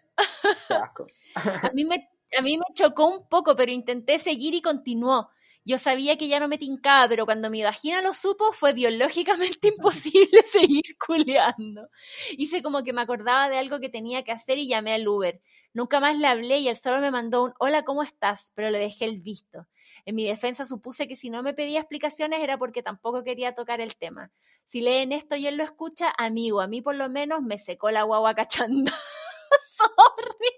[0.67, 1.07] Qué asco.
[1.35, 5.29] A mí me, a mí me chocó un poco, pero intenté seguir y continuó.
[5.65, 9.67] Yo sabía que ya no me tincaba, pero cuando mi vagina lo supo, fue biológicamente
[9.77, 11.89] imposible seguir culeando.
[12.37, 15.41] Hice como que me acordaba de algo que tenía que hacer y llamé al Uber.
[15.73, 18.51] Nunca más le hablé y él solo me mandó un hola, ¿cómo estás?
[18.55, 19.67] Pero le dejé el visto.
[20.05, 23.81] En mi defensa supuse que si no me pedía explicaciones era porque tampoco quería tocar
[23.81, 24.31] el tema.
[24.65, 27.91] Si leen esto y él lo escucha, amigo, a mí por lo menos me secó
[27.91, 28.91] la guagua cachando.
[29.67, 30.51] Sorry.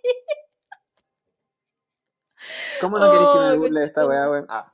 [2.82, 4.46] ¿Cómo no querés que Oh, me qué burle de esta weá, weón?
[4.50, 4.74] Ah.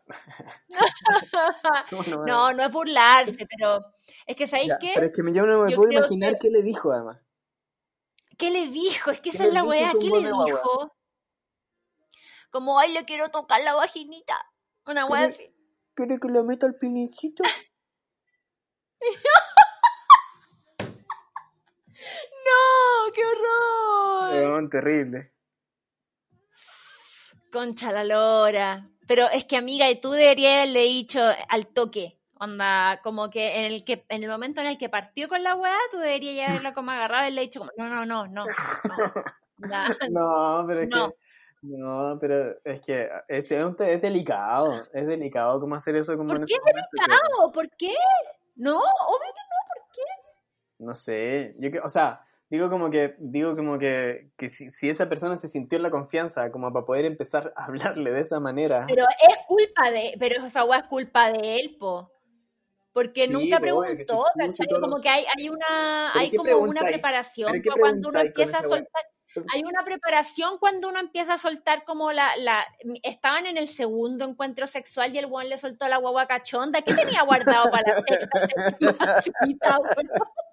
[1.89, 3.83] ¿Cómo no, No, no es burlarse, pero
[4.27, 4.91] es que ¿sabéis qué?
[4.93, 7.19] Pero es que yo no me Yo puedo imaginar que- qué le dijo, además.
[8.37, 9.11] ¿Qué le dijo?
[9.11, 9.91] Es que ¿Qué esa es la weá.
[9.99, 10.91] ¿Qué le dijo?
[12.51, 14.35] Como, ay, le quiero tocar la vaginita.
[14.85, 15.55] Una weá ¿Qué le- así.
[15.93, 17.43] ¿Quiere que le meta el pinichito?
[22.45, 23.11] ¡No!
[23.13, 24.69] ¡Qué horror!
[24.69, 25.33] Terrible.
[27.55, 28.89] Concha la lora.
[29.07, 32.19] Pero es que, amiga, y tú deberías haberle dicho al toque.
[32.37, 35.55] Onda, como que en el que en el momento en el que partió con la
[35.55, 38.43] weá, tú deberías ya haberlo como agarrado y haberle dicho como, no, no, no, no.
[40.09, 40.65] no.
[40.67, 41.09] Pero es No.
[41.09, 41.15] que.
[41.61, 44.73] No, pero es que es, es es delicado.
[44.93, 47.51] Es delicado cómo hacer eso como ¿Por qué que- delicado?
[47.53, 47.95] ¿Por qué?
[48.57, 50.01] No, obvio que no, ¿por qué?
[50.79, 51.55] No sé.
[51.57, 52.21] Yo que, o sea,
[52.55, 55.89] digo como que, digo como que, que si, si esa persona se sintió en la
[55.91, 58.85] confianza como para poder empezar a hablarle de esa manera.
[58.87, 62.11] Pero es culpa de, pero esa weá es culpa de él, po.
[62.93, 64.67] porque nunca preguntó, ¿cachai?
[64.67, 69.03] Como que hay, hay una, hay como una preparación cuando uno empieza a soltar.
[69.53, 72.65] Hay una preparación cuando uno empieza a soltar como la, la...
[73.03, 76.81] Estaban en el segundo encuentro sexual y el buen le soltó la guagua cachonda.
[76.81, 78.39] ¿Qué tenía guardado para la sexta?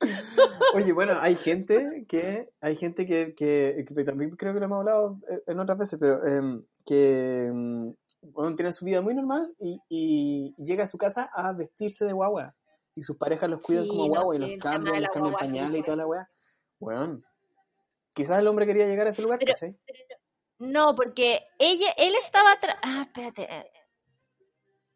[0.74, 5.18] Oye, bueno, hay gente que, hay gente que, que, también creo que lo hemos hablado
[5.28, 7.50] eh, en otras veces, pero em, que
[8.22, 12.12] bueno, tiene su vida muy normal y, y, llega a su casa a vestirse de
[12.12, 12.54] guagua.
[12.94, 15.96] Y sus parejas los cuidan como guagua y los cambian, les cambian pañales y toda
[15.96, 16.28] la weá.
[16.78, 17.22] Bueno,
[18.12, 19.76] quizás el hombre quería llegar a ese lugar, ¿cachai?
[20.58, 22.58] no, porque ella, él estaba...
[22.82, 23.70] Ah, espérate.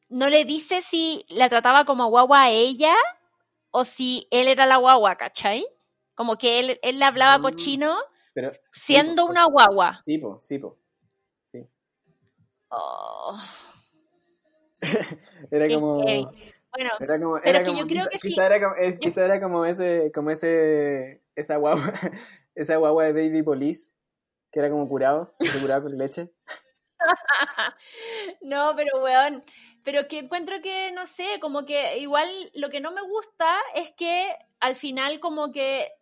[0.08, 2.94] No le dice si la trataba como guagua a ella
[3.76, 5.66] o si él era la guagua, ¿cachai?
[6.14, 7.96] Como que él, él le hablaba mm, cochino
[8.32, 10.00] pero, siendo una guagua.
[10.04, 10.78] Sí, po, sí, po.
[12.76, 13.38] Oh.
[15.50, 15.98] era como.
[16.02, 19.64] Bueno, era como, era como, yo creo que quizá, era como, es, quizá era como
[19.64, 21.92] ese, como ese, esa guagua,
[22.56, 23.92] esa guagua de Baby Police,
[24.50, 26.32] que era como curado, se curaba con leche.
[28.42, 29.44] no, pero weón,
[29.84, 33.92] pero que encuentro que, no sé, como que igual lo que no me gusta es
[33.92, 35.92] que al final como que,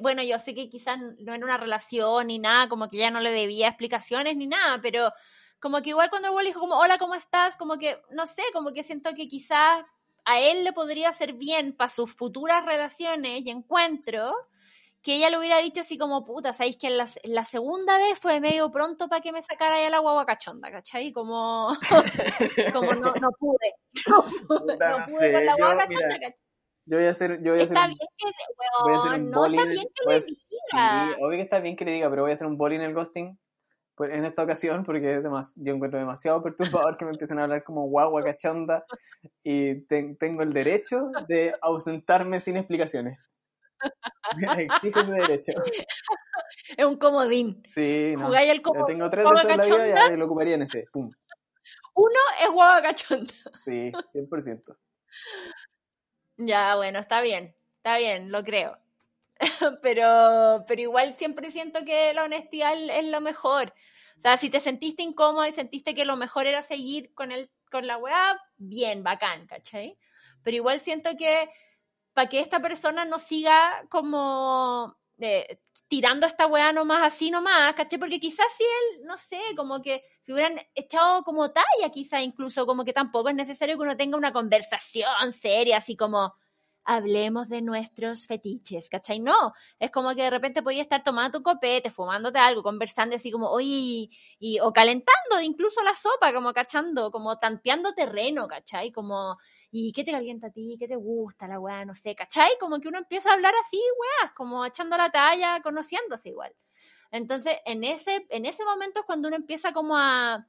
[0.00, 3.20] bueno, yo sé que quizás no era una relación ni nada, como que ya no
[3.20, 5.12] le debía explicaciones ni nada, pero
[5.60, 7.56] como que igual cuando el dijo como, hola, ¿cómo estás?
[7.56, 9.84] Como que, no sé, como que siento que quizás
[10.24, 14.32] a él le podría hacer bien para sus futuras relaciones y encuentros
[15.08, 18.42] que ella le hubiera dicho así como, puta, ¿sabéis que la, la segunda vez fue
[18.42, 21.12] medio pronto para que me sacara ya la guagua cachonda, ¿cachai?
[21.12, 21.68] Como,
[22.74, 23.72] como no, no pude,
[24.06, 26.36] no pude, no pude con la guagua cachonda, ¿cachai?
[26.84, 28.26] Yo voy a hacer, yo voy a está hacer, bien que,
[28.84, 31.08] voy a hacer un no está bien que le diga.
[31.08, 32.82] Sí, obvio que está bien que le diga, pero voy a hacer un bowling en
[32.82, 33.38] el ghosting
[33.94, 37.64] pues, en esta ocasión porque es yo encuentro demasiado perturbador que me empiecen a hablar
[37.64, 38.84] como guagua cachonda
[39.42, 43.18] y tengo el derecho de ausentarme sin explicaciones.
[44.58, 45.52] Exijo ese derecho.
[46.76, 47.62] Es un comodín.
[47.68, 48.34] Sí, no.
[48.34, 50.86] el tengo tres veces en la vida y lo ocuparía en ese.
[50.92, 51.10] Pum.
[51.94, 53.34] Uno es guagua cachonda.
[53.60, 54.76] Sí, 100%.
[56.36, 57.54] Ya, bueno, está bien.
[57.76, 58.78] Está bien, lo creo.
[59.82, 63.72] pero, pero igual siempre siento que la honestidad es lo mejor.
[64.18, 67.50] O sea, si te sentiste incómodo y sentiste que lo mejor era seguir con, el,
[67.70, 69.96] con la weá, bien, bacán, ¿cachai?
[70.42, 71.48] Pero igual siento que
[72.12, 77.98] para que esta persona no siga como eh, tirando esta weá nomás así nomás, ¿cachai?
[77.98, 82.66] Porque quizás si él, no sé, como que se hubieran echado como talla, quizá incluso
[82.66, 86.34] como que tampoco es necesario que uno tenga una conversación seria, así como,
[86.88, 89.20] hablemos de nuestros fetiches, ¿cachai?
[89.20, 93.30] No, es como que de repente podías estar tomando tu copete, fumándote algo, conversando así
[93.30, 98.90] como, oye, y, o calentando incluso la sopa, como cachando, como tanteando terreno, ¿cachai?
[98.90, 99.36] Como,
[99.70, 100.76] ¿y qué te calienta a ti?
[100.78, 101.84] ¿Qué te gusta la weá?
[101.84, 102.52] No sé, ¿cachai?
[102.58, 106.54] Como que uno empieza a hablar así, weá, como echando la talla, conociéndose igual.
[107.10, 110.46] Entonces, en ese, en ese momento es cuando uno empieza como a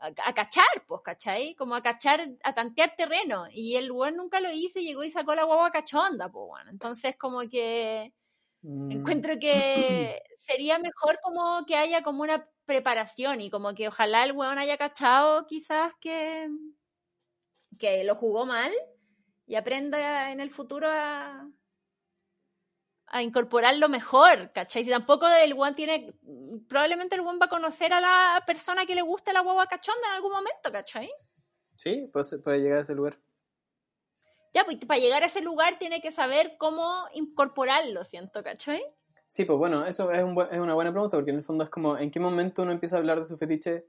[0.00, 1.54] a, cachar, pues, ¿cachai?
[1.54, 3.44] Como a cachar, a tantear terreno.
[3.52, 6.70] Y el weón nunca lo hizo y llegó y sacó la guagua cachonda, pues, bueno.
[6.70, 8.12] Entonces, como que
[8.62, 8.90] mm.
[8.90, 14.32] encuentro que sería mejor como que haya como una preparación y como que ojalá el
[14.32, 16.48] weón haya cachado quizás que,
[17.78, 18.72] que lo jugó mal
[19.46, 21.46] y aprenda en el futuro a,
[23.10, 24.84] a incorporarlo mejor, ¿cachai?
[24.84, 26.14] Si tampoco el one tiene,
[26.68, 30.06] probablemente el one va a conocer a la persona que le guste la guagua cachonda
[30.08, 31.10] en algún momento, ¿cachai?
[31.74, 33.18] Sí, pues puede llegar a ese lugar.
[34.54, 38.82] Ya, pues para llegar a ese lugar tiene que saber cómo incorporarlo, siento, ¿cachai?
[39.26, 41.70] Sí, pues bueno, eso es, un es una buena pregunta, porque en el fondo es
[41.70, 43.86] como, ¿en qué momento uno empieza a hablar de su fetiche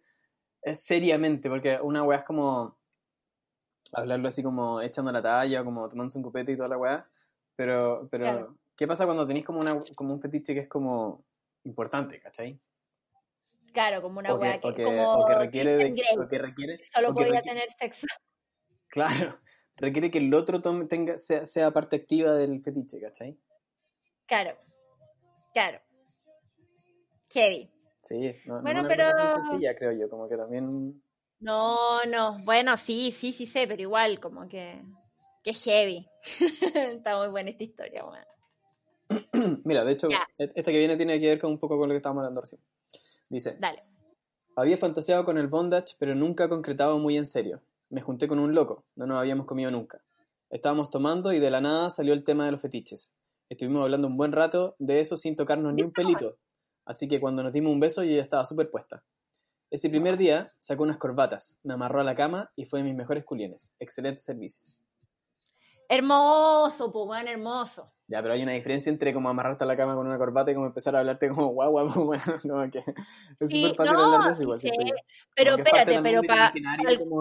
[0.63, 1.47] eh, seriamente?
[1.47, 2.79] Porque una weá es como
[3.93, 7.07] hablarlo así como echando la talla, como tomándose un copete y toda la weá,
[7.55, 11.23] pero, pero ¿Qué pasa cuando tenéis como, una, como un fetiche que es como
[11.65, 12.59] importante, ¿cachai?
[13.71, 17.69] Claro, como una weá que, como que requiere de, o que requiere solo podría tener
[17.77, 18.07] sexo.
[18.87, 19.39] Claro,
[19.75, 23.37] requiere que el otro tenga, sea, parte activa del fetiche, ¿cachai?
[24.25, 24.57] Claro,
[25.53, 25.79] claro.
[27.29, 27.69] Heavy.
[27.99, 29.05] Sí, no, bueno, no pero...
[29.43, 30.99] sencilla, creo yo, como que también...
[31.39, 34.81] No, no, bueno, sí, sí, sí sé, pero igual, como que,
[35.43, 36.09] que heavy.
[36.97, 38.30] Está muy buena esta historia, bueno.
[39.63, 41.93] Mira, de hecho, e-, esta que viene tiene que ver con un poco con lo
[41.93, 42.61] que estábamos hablando recién.
[43.29, 43.83] Dice, Dale.
[44.55, 47.61] había fantaseado con el bondage, pero nunca concretado muy en serio.
[47.89, 50.01] Me junté con un loco, no nos habíamos comido nunca.
[50.49, 53.13] Estábamos tomando y de la nada salió el tema de los fetiches.
[53.49, 56.37] Estuvimos hablando un buen rato de eso sin tocarnos ni un pelito.
[56.85, 59.03] Así que cuando nos dimos un beso yo ya estaba súper puesta.
[59.69, 62.95] Ese primer día sacó unas corbatas, me amarró a la cama y fue de mis
[62.95, 63.73] mejores culienes.
[63.79, 64.65] Excelente servicio.
[65.87, 67.93] Hermoso, pues hermoso.
[68.11, 70.53] Ya, pero hay una diferencia entre como amarrarte a la cama con una corbata y
[70.53, 71.71] como empezar a hablarte como guau,
[72.03, 72.79] bueno, no, que
[73.39, 74.59] es súper fácil hablar de eso igual.
[74.59, 74.69] Sí,
[75.33, 76.51] pero espérate, pero para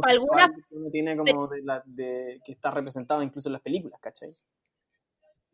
[0.09, 0.49] alguna...
[0.49, 4.35] Que uno tiene como de, la, de, que está representado incluso en las películas, ¿cachai?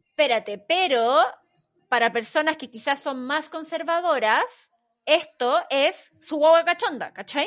[0.06, 1.18] Espérate, pero
[1.90, 4.72] para personas que quizás son más conservadoras,
[5.04, 7.46] esto es su guagua cachonda, ¿cachai?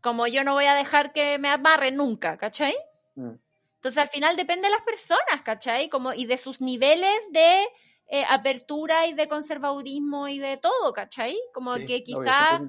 [0.00, 2.74] Como yo no voy a dejar que me amarren nunca, ¿cachai?
[3.14, 3.34] Mm.
[3.80, 5.88] Entonces al final depende de las personas, ¿cachai?
[5.88, 7.62] Como, y de sus niveles de
[8.08, 11.38] eh, apertura y de conservadurismo y de todo, ¿cachai?
[11.54, 12.60] Como que quizás...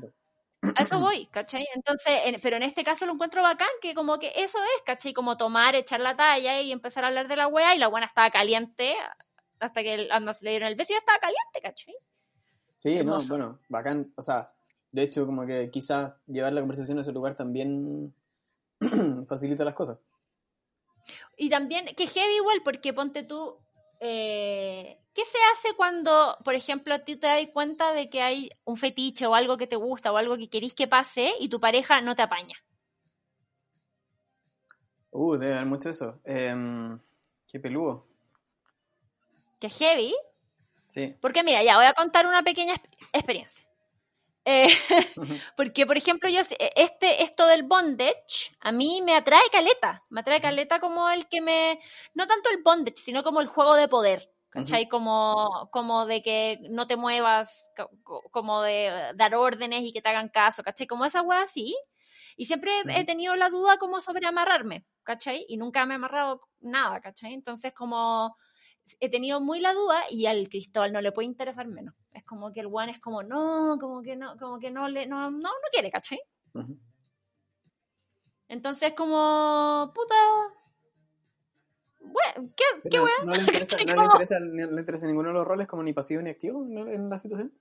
[0.78, 1.66] A eso voy, ¿cachai?
[1.76, 5.12] Entonces, pero en este caso lo encuentro bacán, que como que eso es, ¿cachai?
[5.12, 8.06] Como tomar, echar la talla y empezar a hablar de la wea y la buena
[8.06, 8.96] estaba caliente
[9.60, 11.96] hasta que anda, se le dieron el beso y ya estaba caliente, ¿cachai?
[12.78, 14.54] Sí, no, bueno, bacán, o sea,
[14.94, 18.14] de hecho como que quizás llevar la conversación a ese lugar también
[19.28, 19.98] facilita las cosas.
[21.38, 23.58] Y también, que heavy igual, porque ponte tú,
[24.00, 28.78] eh, ¿qué se hace cuando, por ejemplo, tú te das cuenta de que hay un
[28.78, 32.02] fetiche o algo que te gusta o algo que querís que pase y tu pareja
[32.02, 32.56] no te apaña?
[35.12, 36.20] Uh, debe haber mucho eso.
[36.24, 36.98] Em,
[37.48, 38.08] qué peludo.
[39.60, 40.16] Qué heavy.
[40.88, 41.16] Sí.
[41.22, 42.76] Porque mira, ya voy a contar una pequeña
[43.14, 43.64] experiencia.
[44.46, 44.68] Eh,
[45.58, 46.42] porque, por ejemplo, yo
[46.76, 50.04] este, esto del bondage, a mí me atrae caleta.
[50.10, 51.80] Me atrae caleta como el que me.
[52.14, 54.30] No tanto el bondage, sino como el juego de poder.
[54.50, 54.90] ¿Cachai?
[54.90, 57.72] como, como de que no te muevas,
[58.32, 60.88] como de dar órdenes y que te hagan caso, ¿cachai?
[60.88, 61.74] Como esa wea así.
[62.36, 65.46] Y siempre he tenido la duda como sobre amarrarme, ¿cachai?
[65.48, 67.34] Y nunca me he amarrado nada, ¿cachai?
[67.34, 68.36] Entonces, como
[69.00, 71.96] he tenido muy la duda y al Cristóbal no le puede interesar menos.
[72.14, 75.06] Es como que el one es como, no, como que no, como que no le,
[75.08, 76.20] no, no, no quiere, ¿cachai?
[78.48, 80.16] Entonces como, puta,
[82.00, 83.24] bueno, ¿qué, qué bueno?
[83.24, 86.22] ¿No, le interesa, ¿no le, interesa, le interesa ninguno de los roles como ni pasivo
[86.22, 87.54] ni activo en la situación?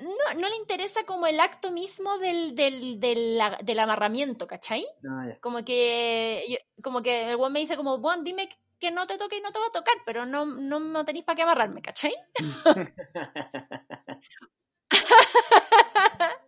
[0.00, 4.84] No, no le interesa como el acto mismo del, del, del, del amarramiento, ¿cachai?
[5.08, 8.48] Ah, como que como que el one me dice como, bueno, dime
[8.80, 11.36] que no te toque y no te va a tocar, pero no, no, tenéis para
[11.36, 12.14] qué amarrarme, ¿cachai?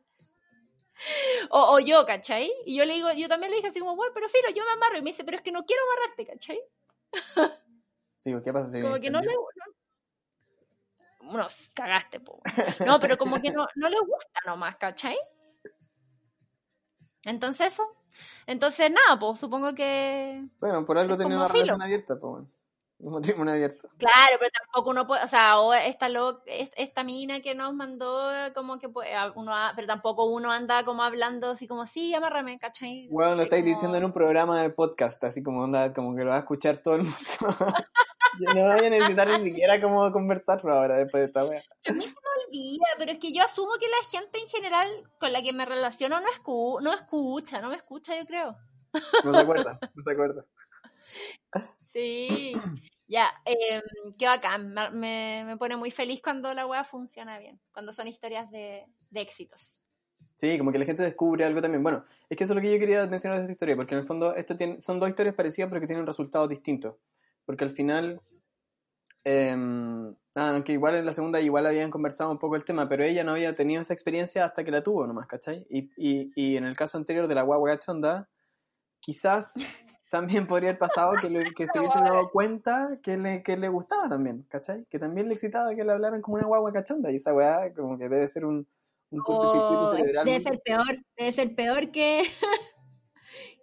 [1.50, 2.52] o, yo, ¿cachai?
[2.64, 4.72] Y yo le digo, yo también le dije así como, bueno, pero filo, yo me
[4.72, 4.98] amarro.
[4.98, 6.60] Y me dice, pero es que no quiero amarrarte, ¿cachai?
[8.18, 9.32] sí, ¿qué pasa si Como que no le...
[11.22, 12.40] No, cagaste, po.
[12.86, 15.16] No, pero como que no, no le gusta nomás, ¿cachai?
[17.24, 17.82] Entonces eso.
[18.46, 20.44] Entonces, nada, pues supongo que.
[20.60, 22.44] Bueno, por algo tenía una relación abierta, pues
[22.98, 23.88] Un matrimonio abierto.
[23.98, 28.78] Claro, pero tampoco uno puede, o sea, esta, lo, esta mina que nos mandó, como
[28.78, 33.06] que puede, uno, pero tampoco uno anda como hablando así como, sí, amárrame, ¿cachai?
[33.10, 36.30] Bueno, lo estáis diciendo en un programa de podcast, así como onda, como que lo
[36.30, 37.16] va a escuchar todo el mundo.
[38.40, 41.62] Yo no voy a necesitar ni siquiera como conversarlo ahora después de esta wea.
[41.88, 44.88] A mí se me olvida, pero es que yo asumo que la gente en general
[45.18, 48.56] con la que me relaciono no, escu no escucha, no me escucha, yo creo.
[49.24, 50.44] No se acuerda, no se acuerda.
[51.96, 52.52] Sí,
[53.08, 53.80] ya, eh,
[54.18, 58.50] qué bacán, me, me, pone muy feliz cuando la wea funciona bien, cuando son historias
[58.50, 59.80] de, de éxitos.
[60.34, 61.82] Sí, como que la gente descubre algo también.
[61.82, 64.00] Bueno, es que eso es lo que yo quería mencionar de esta historia, porque en
[64.00, 66.96] el fondo esto tiene, son dos historias parecidas pero que tienen resultados distintos
[67.46, 68.20] porque al final,
[69.24, 69.56] eh,
[70.34, 73.30] aunque igual en la segunda igual habían conversado un poco el tema, pero ella no
[73.30, 75.64] había tenido esa experiencia hasta que la tuvo nomás, ¿cachai?
[75.70, 78.28] Y, y, y en el caso anterior de la guagua gachonda,
[79.00, 79.54] quizás
[80.16, 84.08] también podría haber pasado que, que se hubiese dado cuenta que le, que le gustaba
[84.08, 84.86] también, ¿cachai?
[84.86, 87.98] Que también le excitaba que le hablaran como una guagua cachonda y esa weá como
[87.98, 88.66] que debe ser un,
[89.10, 90.24] un cortocircuito oh, cerebral.
[90.24, 92.22] Debe ser peor, debe ser peor que...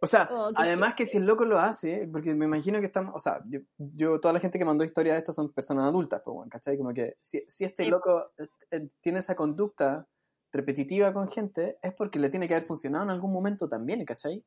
[0.01, 3.13] O sea, oh, además que si el loco lo hace, porque me imagino que estamos,
[3.15, 3.41] o sea,
[3.77, 6.77] yo, toda la gente que mandó historia de esto son personas adultas, pues, bueno, ¿cachai?
[6.77, 10.05] Como que si, este loco eh, eh, tiene esa conducta
[10.51, 14.43] repetitiva con gente, es porque le tiene que haber funcionado en algún momento también, ¿cachai?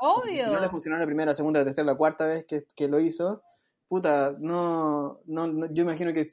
[0.00, 0.46] Obvio.
[0.46, 3.00] Si no le funcionó la primera, la segunda, la tercera, la cuarta vez que, lo
[3.00, 3.42] hizo,
[3.88, 6.26] puta, no, no, yo imagino que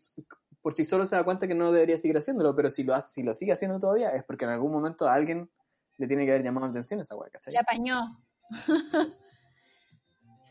[0.61, 3.11] por sí solo se da cuenta que no debería seguir haciéndolo, pero si lo hace,
[3.11, 5.49] si lo sigue haciendo todavía, es porque en algún momento a alguien
[5.97, 7.53] le tiene que haber llamado la atención esa weá, ¿cachai?
[7.53, 8.21] Le apañó.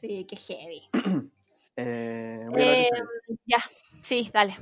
[0.01, 0.83] sí, qué heavy.
[1.79, 2.89] Eh, eh,
[3.45, 3.59] ya,
[4.01, 4.57] sí, dale.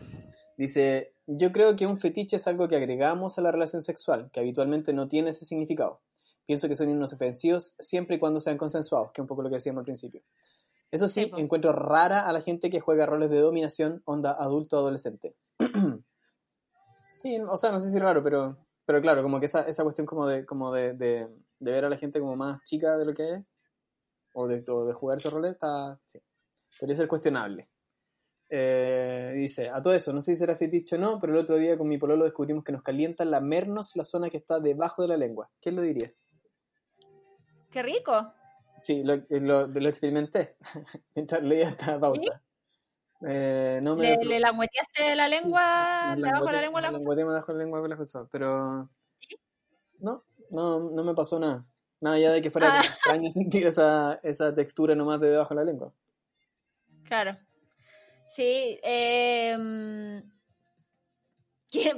[0.56, 4.40] Dice, yo creo que un fetiche es algo que agregamos a la relación sexual, que
[4.40, 6.00] habitualmente no tiene ese significado.
[6.46, 9.56] Pienso que son inofensivos siempre y cuando sean consensuados, que es un poco lo que
[9.56, 10.22] decíamos al principio.
[10.90, 15.36] Eso sí, encuentro rara a la gente que juega roles de dominación onda adulto-adolescente.
[17.04, 20.06] sí, o sea, no sé si raro, pero pero claro, como que esa, esa cuestión
[20.06, 21.28] como de, como de, de,
[21.60, 23.42] ver a la gente como más chica de lo que es,
[24.34, 25.98] o de, de jugar esos roles, está...
[26.04, 26.18] Sí.
[26.78, 27.70] Podría ser cuestionable.
[28.50, 31.56] Eh, dice, a todo eso, no sé si será fetiche o no, pero el otro
[31.56, 35.08] día con mi pololo descubrimos que nos calienta lamernos la zona que está debajo de
[35.08, 35.50] la lengua.
[35.60, 36.12] ¿Quién lo diría?
[37.74, 38.32] ¡Qué rico!
[38.80, 40.56] Sí, lo, lo, lo experimenté
[41.16, 42.40] mientras leía esta pauta.
[43.26, 44.16] Eh, no me...
[44.16, 46.80] ¿Le, ¿Le langueteaste la lengua debajo de la lengua?
[46.80, 48.90] La langueteé debajo de la lengua con la pero...
[49.98, 51.66] No, no, no me pasó nada.
[52.00, 52.80] Nada ya de que fuera ah.
[52.80, 55.92] extraño sentir esa, esa textura nomás de debajo de la lengua.
[57.08, 57.36] Claro.
[58.36, 60.22] Sí, eh,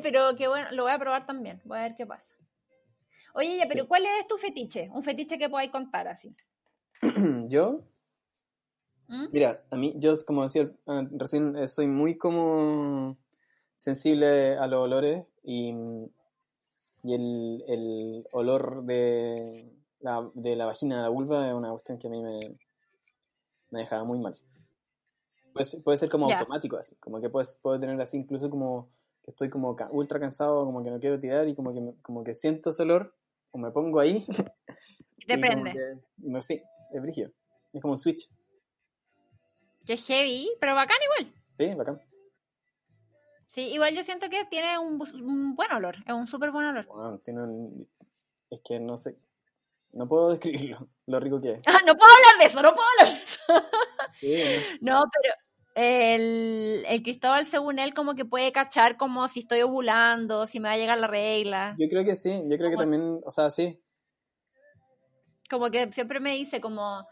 [0.02, 2.35] pero que bueno, lo voy a probar también, voy a ver qué pasa.
[3.36, 4.88] Oye, ya, pero ¿cuál es tu fetiche?
[4.94, 6.34] Un fetiche que podáis contar así.
[7.48, 7.82] ¿Yo?
[9.08, 9.26] ¿Mm?
[9.30, 13.18] Mira, a mí, yo como decía ah, recién, eh, soy muy como
[13.76, 15.70] sensible a los olores y,
[17.02, 19.70] y el, el olor de
[20.00, 22.56] la, de la vagina de la vulva es una cuestión que a mí me,
[23.70, 24.34] me dejaba muy mal.
[25.52, 28.88] Puede, puede ser como automático, así, como que puedes, puedo tener así incluso como
[29.22, 32.34] que estoy como ultra cansado, como que no quiero tirar y como que, como que
[32.34, 33.14] siento ese olor
[33.56, 34.24] o me pongo ahí.
[35.26, 35.98] Depende.
[36.18, 37.32] no sé, es brígido.
[37.72, 38.30] Es como un switch.
[39.84, 41.34] Que heavy, pero bacán igual.
[41.58, 42.00] Sí, bacán.
[43.48, 47.22] Sí, igual yo siento que tiene un, buen olor, es un súper buen olor.
[47.22, 47.86] tiene
[48.50, 49.16] Es que no sé,
[49.92, 51.60] no puedo describirlo, lo rico que es.
[51.66, 53.40] Ah, no puedo hablar de eso, no puedo hablar de eso.
[54.20, 55.34] Sí, no, pero
[55.76, 60.68] el, el, Cristóbal, según él, como que puede cachar como si estoy ovulando, si me
[60.70, 61.76] va a llegar la regla.
[61.78, 63.78] Yo creo que sí, yo creo que también, o sea, sí.
[65.50, 67.06] Como que siempre me dice como,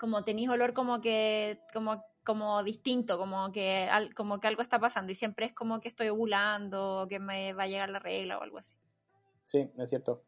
[0.00, 3.86] como tenéis olor como que, como, como distinto, como que,
[4.16, 7.64] como que algo está pasando y siempre es como que estoy ovulando, que me va
[7.64, 8.76] a llegar la regla o algo así.
[9.42, 10.24] Sí, es cierto.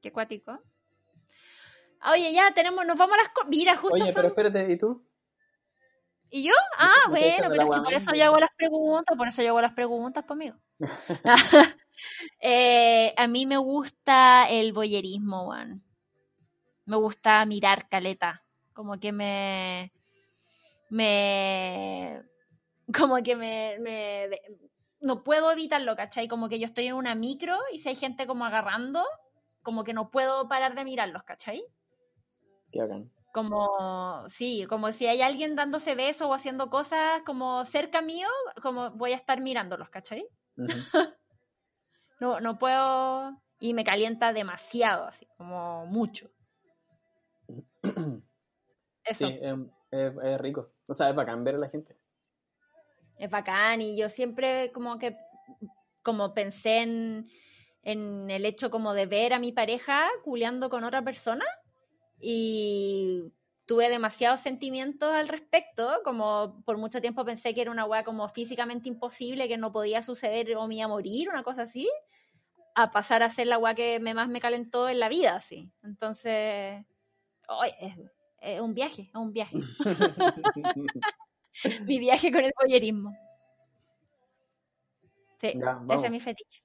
[0.00, 0.58] Qué cuático.
[2.10, 3.30] Oye, ya tenemos, nos vamos a las...
[3.46, 5.04] Mira, justo Oye, pero espérate, ¿y tú?
[6.30, 6.52] ¿Y yo?
[6.78, 10.24] Ah, bueno, pero por eso yo hago las preguntas, por eso yo hago las preguntas,
[10.24, 10.56] conmigo.
[12.40, 15.82] eh, a mí me gusta el boyerismo, Juan.
[16.86, 18.44] Me gusta mirar caleta.
[18.72, 19.92] Como que me.
[20.88, 22.22] Me.
[22.96, 24.28] Como que me, me.
[25.00, 26.28] No puedo evitarlo, ¿cachai?
[26.28, 29.02] Como que yo estoy en una micro y si hay gente como agarrando,
[29.62, 31.64] como que no puedo parar de mirarlos, ¿cachai?
[32.70, 33.10] Qué hagan.
[33.32, 38.28] Como, sí, como si hay alguien dándose besos o haciendo cosas como cerca mío,
[38.60, 40.26] como voy a estar mirándolos, ¿cachai?
[42.20, 46.28] no, no puedo, y me calienta demasiado, así, como mucho.
[49.04, 49.28] Eso.
[49.28, 49.40] Sí,
[49.90, 50.72] es, rico.
[50.88, 51.96] O sea, es bacán ver a la gente.
[53.16, 55.16] Es bacán, y yo siempre como que,
[56.02, 57.30] como pensé en,
[57.82, 61.44] en el hecho como de ver a mi pareja culeando con otra persona
[62.20, 63.32] y
[63.66, 68.28] tuve demasiados sentimientos al respecto, como por mucho tiempo pensé que era una weá como
[68.28, 71.88] físicamente imposible, que no podía suceder o me iba a morir, una cosa así,
[72.74, 75.70] a pasar a ser la weá que me, más me calentó en la vida, así.
[75.82, 76.84] Entonces,
[78.40, 79.56] es, un viaje, es un viaje.
[81.84, 83.12] Mi viaje con el boyerismo.
[85.40, 85.54] Sí,
[85.88, 86.62] ese es mi fetiche.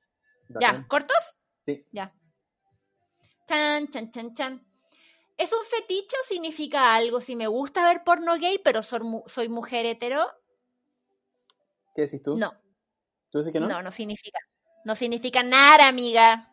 [0.60, 0.86] ¿Ya?
[0.88, 1.38] ¿Cortos?
[1.66, 1.86] Sí.
[1.92, 2.14] Ya.
[3.48, 4.75] Chan, chan, chan, chan.
[5.38, 7.20] ¿Es un fetiche o significa algo?
[7.20, 10.26] Si me gusta ver porno gay, pero soy, mujer hetero.
[11.94, 12.36] ¿Qué decís tú?
[12.38, 12.54] No.
[13.32, 13.68] ¿Tú dices que no?
[13.68, 14.40] No, no significa.
[14.86, 16.52] No significa nada, amiga.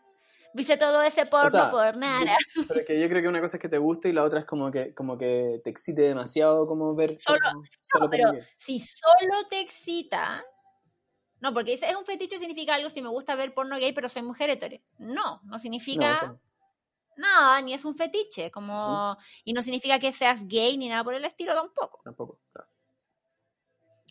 [0.54, 2.36] Viste todo ese porno por nada.
[2.68, 4.44] Pero que yo creo que una cosa es que te guste y la otra es
[4.44, 7.18] como que, como que te excite demasiado como ver.
[7.20, 7.38] Solo,
[7.98, 10.44] no, pero si solo te excita.
[11.40, 14.22] No, porque es un fetiche significa algo si me gusta ver porno gay, pero soy
[14.22, 14.76] mujer hetero.
[14.98, 16.38] No, no significa
[17.16, 21.14] nada, ni es un fetiche, como y no significa que seas gay ni nada por
[21.14, 22.00] el estilo tampoco.
[22.04, 22.68] Tampoco, claro.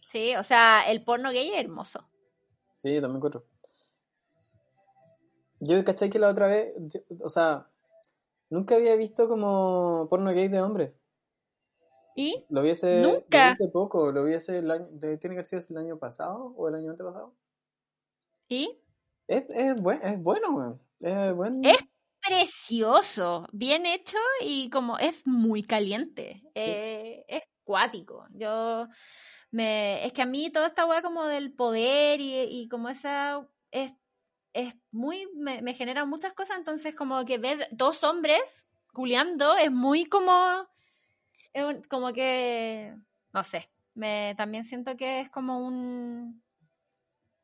[0.07, 2.09] Sí, o sea, el porno gay es hermoso.
[2.77, 3.45] Sí, yo también encuentro.
[5.59, 6.73] Yo caché que la otra vez,
[7.21, 7.69] o sea,
[8.49, 10.97] nunca había visto como porno gay de hombre.
[12.15, 12.45] ¿Y?
[12.49, 13.53] Lo vi hace, ¿Nunca?
[13.59, 16.67] Lo poco, lo vi hace el año, tiene que haber sido el año pasado o
[16.67, 17.33] el año antepasado.
[18.49, 18.77] ¿Y?
[19.27, 21.61] Es, es, es bueno, Es bueno.
[21.63, 21.77] Es
[22.21, 28.25] precioso, bien hecho y como es muy caliente, eh, es cuático.
[28.31, 28.87] Yo
[29.51, 33.93] me, es que a mí toda esta weá como del poder y, como esa es,
[34.53, 40.05] es muy, me, genera muchas cosas, entonces como que ver dos hombres culeando es muy
[40.05, 40.67] como,
[41.89, 42.95] como que,
[43.33, 46.41] no sé, me también siento que es como un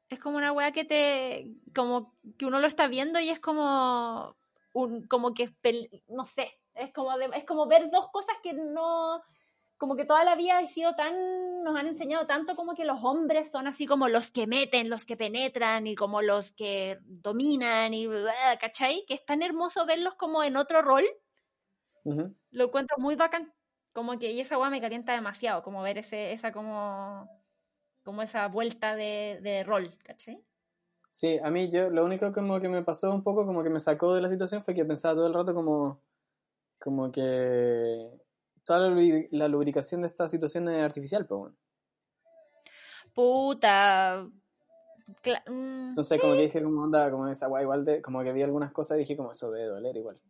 [0.09, 4.37] es como una weá que te como que uno lo está viendo y es como
[5.09, 5.49] como que,
[6.07, 9.21] no sé, es como, es como ver dos cosas que no,
[9.77, 13.03] como que toda la vida ha sido tan, nos han enseñado tanto como que los
[13.03, 17.93] hombres son así como los que meten, los que penetran y como los que dominan
[17.93, 18.07] y,
[18.59, 19.05] ¿cachai?
[19.07, 21.05] Que es tan hermoso verlos como en otro rol.
[22.51, 23.53] Lo encuentro muy bacán.
[23.93, 27.27] Como que, y esa agua me calienta demasiado, como ver ese, esa como,
[28.03, 30.43] como esa vuelta de, de rol, ¿cachai?
[31.17, 33.79] Sí, a mí yo lo único como que me pasó un poco, como que me
[33.79, 35.99] sacó de la situación fue que pensaba todo el rato como,
[36.77, 38.07] como que
[38.63, 38.91] toda
[39.31, 41.57] la, lubricación de esta situación es artificial, pues bueno.
[43.15, 44.27] Puta.
[45.47, 48.43] Mm, Entonces como que dije como onda, como esa guay, igual de, como que vi
[48.43, 50.21] algunas cosas y dije como eso debe doler igual.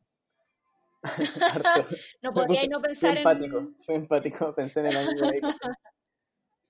[2.22, 3.76] no podía no pensar fue empático, en...
[3.82, 5.42] Fue empático, pensé en el amigo ahí.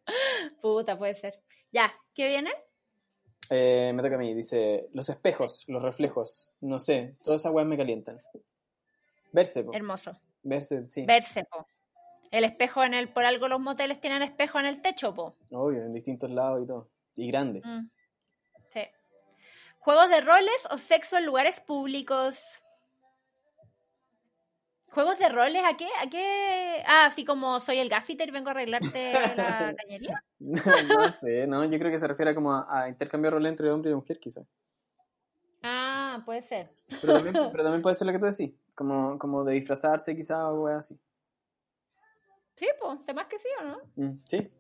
[0.60, 1.40] Puta, puede ser.
[1.72, 2.52] Ya, ¿qué viene?
[3.50, 7.68] Eh, me toca a mí, dice, los espejos, los reflejos, no sé, todas esas weas
[7.68, 8.22] me calientan.
[9.32, 9.74] Verse, po.
[9.74, 10.20] Hermoso.
[10.44, 11.06] Verse, sí.
[11.06, 11.66] Verse, po.
[12.32, 15.36] El espejo en el, por algo los moteles tienen espejo en el techo, po.
[15.52, 16.90] Obvio, en distintos lados y todo.
[17.16, 17.62] Y grande.
[17.64, 17.90] Mm.
[18.74, 18.82] Sí.
[19.80, 22.60] ¿Juegos de roles o sexo en lugares públicos?
[24.98, 25.62] ¿Juegos de roles?
[25.64, 25.86] ¿A qué?
[26.04, 26.82] ¿A qué?
[26.88, 30.24] Ah, así como soy el gaffiter, vengo a arreglarte la cañería.
[30.40, 33.94] no, sé, no, yo creo que se refiere como a, intercambiar roles entre hombre y
[33.94, 34.48] mujer, quizás.
[35.62, 36.72] Ah, puede ser.
[37.00, 40.40] Pero también, pero también, puede ser lo que tú decís, como, como de disfrazarse quizás
[40.40, 41.00] o algo así.
[42.56, 43.78] Sí, pues, temas que sí o no.
[43.98, 44.52] Mm, sí.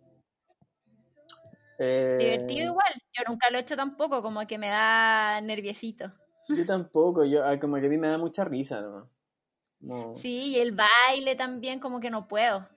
[1.79, 2.93] Divertido eh, igual.
[3.17, 6.13] Yo nunca lo he hecho tampoco, como que me da nerviosito.
[6.47, 8.83] Yo tampoco, yo ah, como que a mí me da mucha risa,
[10.17, 12.67] Sí, y el baile también, como que no puedo.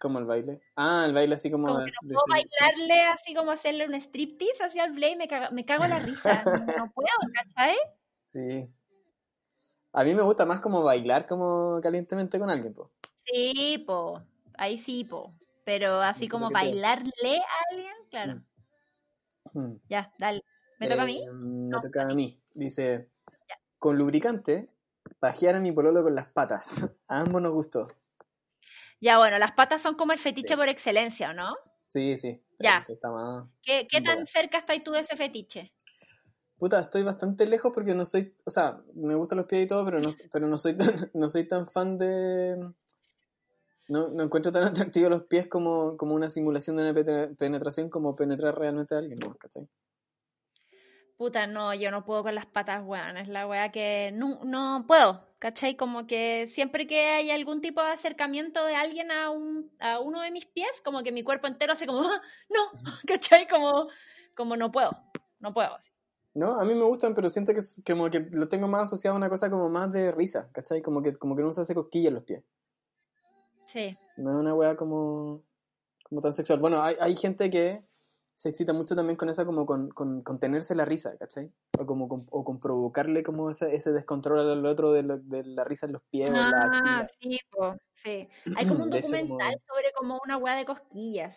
[0.00, 0.60] ¿Cómo el baile?
[0.76, 1.66] Ah, el baile así como...
[1.66, 5.52] como que no puedo bailarle así como hacerle un striptease hacia el Blade, me cago,
[5.52, 6.42] me cago en la risa.
[6.44, 7.76] no puedo, ¿cachai?
[8.24, 8.70] Sí.
[9.92, 12.92] A mí me gusta más como bailar como calientemente con alguien, po.
[13.24, 14.22] Sí, po.
[14.56, 15.34] Ahí sí, po.
[15.64, 18.34] Pero así como bailarle a alguien, claro.
[19.52, 19.60] Mm.
[19.60, 19.80] Mm.
[19.88, 20.44] Ya, dale.
[20.78, 21.24] ¿Me toca a mí?
[21.24, 22.40] Eh, me toca a mí.
[22.54, 23.08] Dice,
[23.78, 24.70] con lubricante
[25.18, 26.90] pajear a mi pololo con las patas.
[27.08, 27.88] A ambos nos gustó.
[29.00, 31.56] Ya, bueno, las patas son como el fetiche por excelencia, ¿no?
[31.88, 32.42] Sí, sí.
[32.58, 32.84] Ya.
[33.62, 35.72] ¿Qué, tan cerca estás tú de ese fetiche?
[36.58, 39.84] Puta, estoy bastante lejos porque no soy, o sea, me gustan los pies y todo,
[39.84, 42.56] pero no, pero no soy tan, no soy tan fan de,
[43.88, 48.14] no, no encuentro tan atractivos los pies como, como una simulación de una penetración como
[48.16, 49.34] penetrar realmente a alguien, ¿no?
[49.36, 49.68] ¿cachai?
[51.18, 54.84] Puta, no, yo no puedo con las patas, weón, es la weá que no, no
[54.86, 55.76] puedo, ¿cachai?
[55.76, 60.20] Como que siempre que hay algún tipo de acercamiento de alguien a, un, a uno
[60.22, 63.48] de mis pies, como que mi cuerpo entero hace como, ¡Ah, no, ¿cachai?
[63.48, 63.88] Como,
[64.34, 64.92] como no puedo,
[65.40, 65.76] no puedo.
[66.34, 69.18] No, a mí me gustan, pero siento que, como que lo tengo más asociado a
[69.18, 70.80] una cosa como más de risa, ¿cachai?
[70.82, 72.44] Como que, como que no se hace cosquilla en los pies.
[73.66, 73.98] Sí.
[74.16, 75.42] No es una weá como,
[76.04, 76.60] como tan sexual.
[76.60, 77.82] Bueno, hay, hay gente que
[78.38, 81.52] se excita mucho también con eso, como con, con, tenerse la risa, ¿cachai?
[81.76, 85.64] O, como con, o con provocarle como ese, ese descontrol al otro de, de la
[85.64, 87.08] risa en los pies ah, o la axila.
[87.18, 87.38] Sí,
[87.94, 88.28] sí.
[88.54, 91.36] Hay como un documental sobre como una hueá de cosquillas.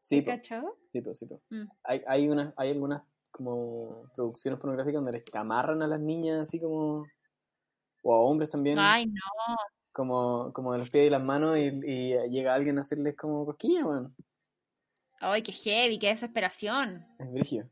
[0.00, 0.78] Sí, ¿cachado?
[0.90, 1.28] Sí, sí.
[1.50, 1.68] Mm.
[1.84, 7.04] Hay, hay, hay algunas como producciones pornográficas donde les amarran a las niñas así como...
[8.02, 8.78] O a hombres también.
[8.78, 9.56] Ay, no.
[9.92, 13.44] Como, como de los pies y las manos y, y llega alguien a hacerles como
[13.44, 14.16] cosquillas, weón.
[15.20, 17.06] Ay, qué heavy, qué desesperación.
[17.18, 17.68] Es brígido.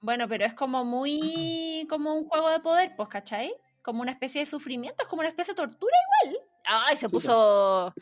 [0.00, 3.54] Bueno, pero es como muy como un juego de poder, pues, ¿cachai?
[3.82, 5.94] Como una especie de sufrimiento, es como una especie de tortura
[6.24, 6.38] igual.
[6.66, 7.92] Ay, se puso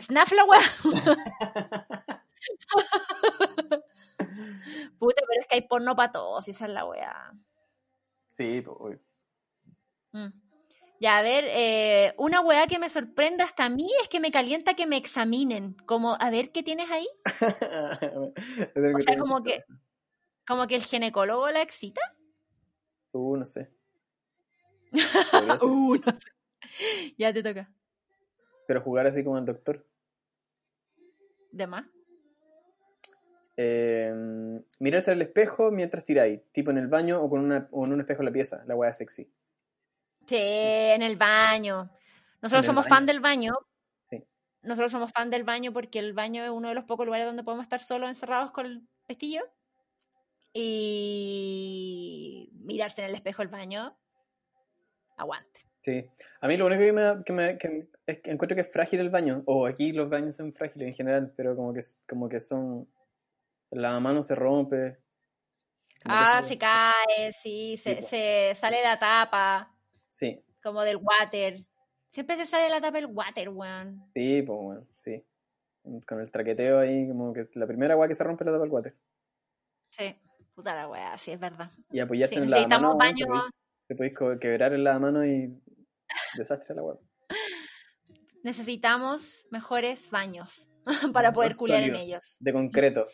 [0.00, 0.60] Snaf la weá.
[4.98, 7.32] Puta, pero es que hay porno para todos, esa es la weá.
[8.28, 8.98] Sí, pues,
[11.04, 14.30] ya, a ver, eh, una weá que me sorprende hasta a mí es que me
[14.30, 15.74] calienta que me examinen.
[15.84, 17.06] Como, a ver, ¿qué tienes ahí?
[18.96, 19.58] o sea, como que,
[20.46, 22.00] como que el ginecólogo la excita.
[23.12, 23.70] Uh, no sé.
[25.62, 27.14] uh, no sé.
[27.18, 27.70] Ya te toca.
[28.66, 29.86] Pero jugar así como el doctor.
[31.52, 31.84] ¿De más?
[33.58, 34.10] Eh,
[34.78, 38.00] mirarse al espejo mientras tiráis, tipo en el baño o con, una, o en un
[38.00, 39.30] espejo en la pieza, la weá sexy.
[40.26, 41.90] Sí, en el baño.
[42.40, 43.52] Nosotros somos fan del baño.
[44.10, 44.22] Sí.
[44.62, 47.42] Nosotros somos fan del baño porque el baño es uno de los pocos lugares donde
[47.42, 49.42] podemos estar solos encerrados con el pestillo.
[50.52, 53.96] Y mirarse en el espejo del baño,
[55.16, 55.66] aguante.
[55.80, 56.08] Sí,
[56.40, 59.00] a mí lo único que me, que me que es que encuentro que es frágil
[59.00, 62.40] el baño, o aquí los baños son frágiles en general, pero como que, como que
[62.40, 62.88] son,
[63.70, 64.98] la mano se rompe.
[66.04, 69.73] Ah, se, cae, sí, se, se sale la tapa.
[70.14, 70.40] Sí.
[70.62, 71.66] Como del water.
[72.08, 74.00] Siempre se sale la tapa del water, weón.
[74.14, 75.24] Sí, pues, weón, sí.
[76.06, 78.72] con el traqueteo ahí, como que la primera weá que se rompe la tapa del
[78.72, 78.96] water.
[79.90, 80.14] Sí,
[80.54, 81.68] puta la weá, sí, es verdad.
[81.90, 82.96] Y apoyarse en la mano.
[82.96, 83.26] Baño...
[83.88, 85.52] Te podéis quebrar en la mano y
[86.36, 86.96] desastre la weá.
[88.44, 90.68] Necesitamos mejores baños
[91.12, 92.36] para poder culiar en ellos.
[92.38, 93.08] De concreto.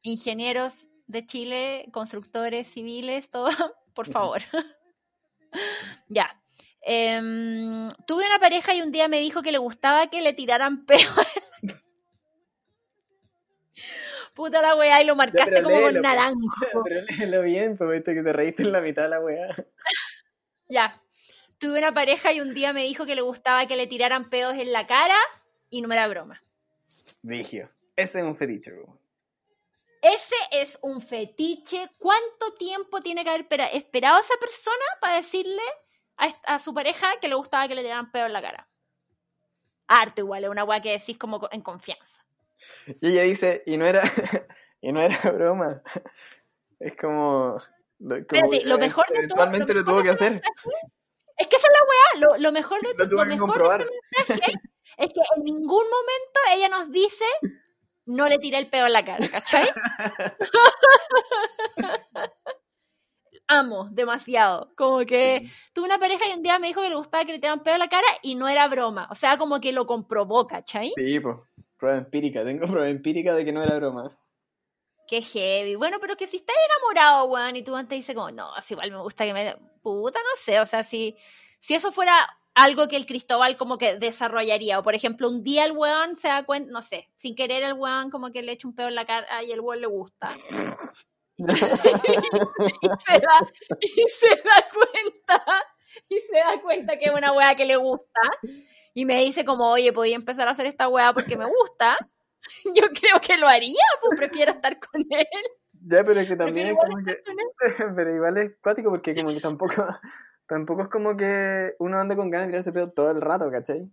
[0.00, 3.50] Ingenieros de Chile, constructores civiles, todo,
[3.94, 4.40] por favor.
[6.08, 6.36] Ya.
[6.82, 10.86] Em, tuve una pareja y un día me dijo que le gustaba que le tiraran
[10.86, 10.98] peo.
[14.34, 16.40] Puta la weá, y lo marcaste como con naranjo.
[16.84, 19.54] Pero léelo bien, pues que te reíste en la mitad de la weá.
[20.68, 21.00] ya.
[21.58, 24.54] Tuve una pareja y un día me dijo que le gustaba que le tiraran pedos
[24.54, 25.16] en la cara
[25.68, 26.42] y no me era broma.
[27.22, 27.68] Vigio.
[27.96, 28.72] Ese es un fetiche,
[30.02, 31.90] Ese es un fetiche.
[31.98, 35.62] ¿Cuánto tiempo tiene que haber esperado esa persona para decirle
[36.16, 38.68] a, su pareja que le gustaba que le tiraran pedo en la cara?
[39.88, 42.24] Arte igual, es una weá que decís como en confianza.
[43.00, 44.02] Y ella dice, y no era,
[44.80, 45.82] y no era broma.
[46.78, 47.58] Es como...
[47.98, 49.18] Espérate, lo mejor de todo...
[49.18, 50.40] Eventualmente lo, tuvo que hacer.
[51.36, 54.52] Es que esa es la weá, lo, mejor de, todo lo mejor de este mensaje
[55.00, 57.24] es que en ningún momento ella nos dice
[58.10, 59.66] no le tiré el peo en la cara, ¿cachai?
[63.46, 64.72] Amo demasiado.
[64.76, 65.42] Como que
[65.72, 67.74] tuve una pareja y un día me dijo que le gustaba que le tiraran peo
[67.74, 69.08] en la cara y no era broma.
[69.10, 70.92] O sea, como que lo comprobó, ¿cachai?
[70.96, 71.36] Sí, pues.
[71.76, 72.44] Prueba empírica.
[72.44, 74.16] Tengo prueba empírica de que no era broma.
[75.08, 75.74] Qué heavy.
[75.74, 78.92] Bueno, pero que si estás enamorado, weón, y tú antes dices como, no, así igual
[78.92, 79.56] me gusta que me...
[79.82, 81.16] Puta, no sé, o sea, si,
[81.58, 82.28] si eso fuera
[82.62, 86.28] algo que el Cristóbal como que desarrollaría, o por ejemplo, un día el weón se
[86.28, 88.94] da cuenta, no sé, sin querer el weón como que le echa un pedo en
[88.94, 90.30] la cara y el weón le gusta.
[91.38, 93.40] y, se da,
[93.80, 95.44] y se da cuenta,
[96.08, 98.20] y se da cuenta que es una weá que le gusta,
[98.92, 101.96] y me dice como, oye, podía empezar a hacer esta weá porque me gusta
[102.74, 105.26] yo creo que lo haría, pues prefiero estar con él.
[105.82, 107.18] Ya, pero es que también es como que...
[107.96, 109.86] Pero igual es cuático porque como que tampoco...
[110.50, 113.88] Tampoco es como que uno anda con ganas de tirarse pedo todo el rato, ¿cachai?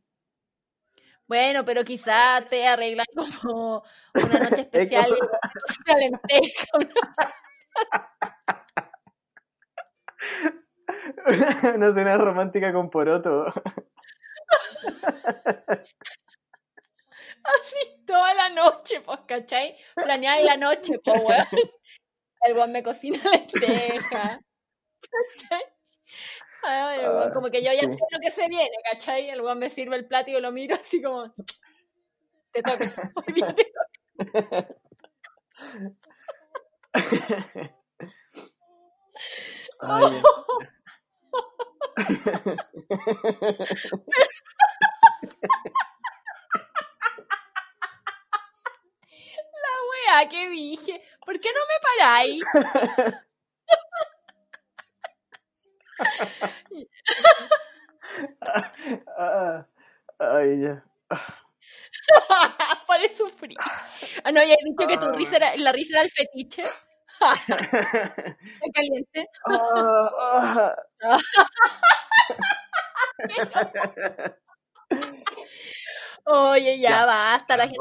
[1.28, 4.14] Bueno, pero quizá te arreglan como una
[4.50, 5.16] noche especial
[5.86, 6.66] una lenteja.
[11.76, 13.46] Una, cena romántica con poroto.
[17.44, 19.78] Así toda la noche, pues, ¿cachai?
[19.94, 21.46] Planear la noche, pues, weón.
[22.42, 24.42] El weón me cocina lenteja.
[25.02, 25.78] ¿Cachai?
[26.64, 29.30] Ay, ah, como que yo ya sé lo que se viene, ¿cachai?
[29.30, 31.34] El weón me sirve el plato y yo lo miro así como.
[32.52, 32.92] Te toca.
[33.16, 33.98] Hoy te toca.
[50.18, 52.44] Ay, que dije, ¿por qué no me paráis?
[60.20, 60.84] Ay, ya.
[62.88, 63.56] Para sufrir.
[64.24, 66.64] Ah, no, ya he dicho que tu risa era, la risa era el fetiche.
[67.20, 69.28] Está caliente.
[76.26, 77.78] Oye, ya basta, la gente.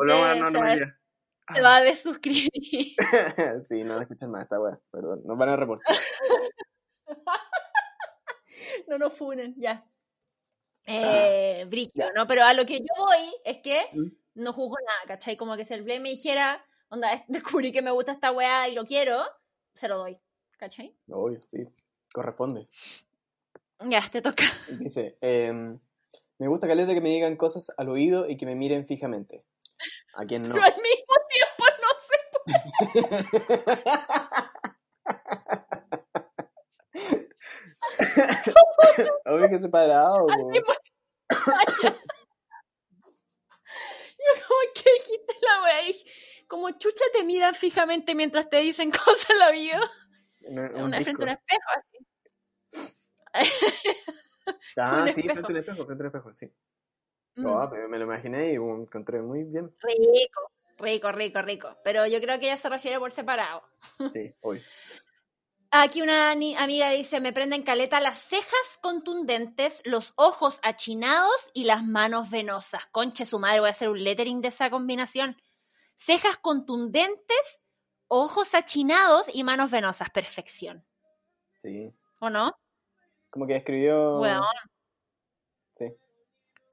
[1.55, 2.51] Se va a desuscribir.
[3.63, 5.23] sí, no escuchan más esta weá, perdón.
[5.25, 5.95] Nos van a reportar.
[8.89, 9.85] no nos funen, ya.
[10.87, 11.69] Eh,
[12.15, 12.27] ¿no?
[12.27, 14.07] Pero a lo que yo voy es que ¿Mm?
[14.35, 15.37] no juzgo nada, ¿cachai?
[15.37, 18.75] Como que si el Blame me dijera, onda, descubrí que me gusta esta weá y
[18.75, 19.25] lo quiero,
[19.75, 20.17] se lo doy,
[20.59, 20.97] ¿cachai?
[21.11, 21.67] Obvio, sí,
[22.13, 22.69] corresponde.
[23.85, 24.45] Ya, te toca.
[24.79, 25.53] Dice, eh,
[26.39, 29.45] me gusta caleta que me digan cosas al oído y que me miren fijamente.
[30.15, 30.55] ¿A quién no?
[30.55, 32.17] Pero al mismo tiempo no sé
[39.27, 40.27] Obvio que separado.
[44.19, 45.95] Yo como que dijiste la wea
[46.49, 49.81] como chucha te miran fijamente mientras te dicen cosas al oído.
[50.41, 51.99] Una frente a un espejo así.
[54.79, 56.53] ah, sí, frente a un espejo, frente a un espejo, sí.
[57.45, 59.75] Oh, me lo imaginé y encontré muy bien.
[59.83, 61.77] Rico, rico, rico, rico.
[61.85, 63.63] Pero yo creo que ella se refiere por separado.
[64.13, 64.63] Sí, hoy.
[65.71, 71.83] Aquí una amiga dice, me prenden caleta las cejas contundentes, los ojos achinados y las
[71.83, 72.87] manos venosas.
[72.87, 75.37] Conche su madre, voy a hacer un lettering de esa combinación.
[75.97, 77.63] Cejas contundentes,
[78.09, 80.11] ojos achinados y manos venosas.
[80.11, 80.87] Perfección.
[81.59, 81.93] Sí.
[82.21, 82.57] ¿O no?
[83.31, 84.19] Como que escribió...
[84.19, 84.43] Bueno.
[85.71, 85.95] Sí.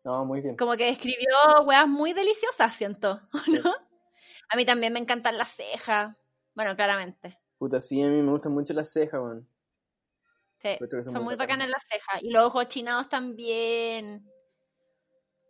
[0.06, 0.56] No, muy bien.
[0.56, 1.36] Como que describió
[1.66, 3.74] weas muy deliciosas, siento, ¿no?
[4.50, 6.16] A mí también me encantan las cejas.
[6.54, 7.39] Bueno, claramente.
[7.64, 9.47] Puta, sí, a mí me gustan mucho las cejas, weón.
[10.57, 12.22] Sí, son, muy bacanas las cejas.
[12.22, 14.30] Y los ojos chinados también.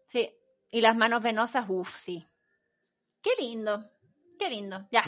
[0.09, 0.32] Sí.
[0.70, 2.24] Y las manos venosas, uff, sí.
[3.20, 3.89] Qué lindo.
[4.38, 4.88] Qué lindo.
[4.91, 5.03] Ya.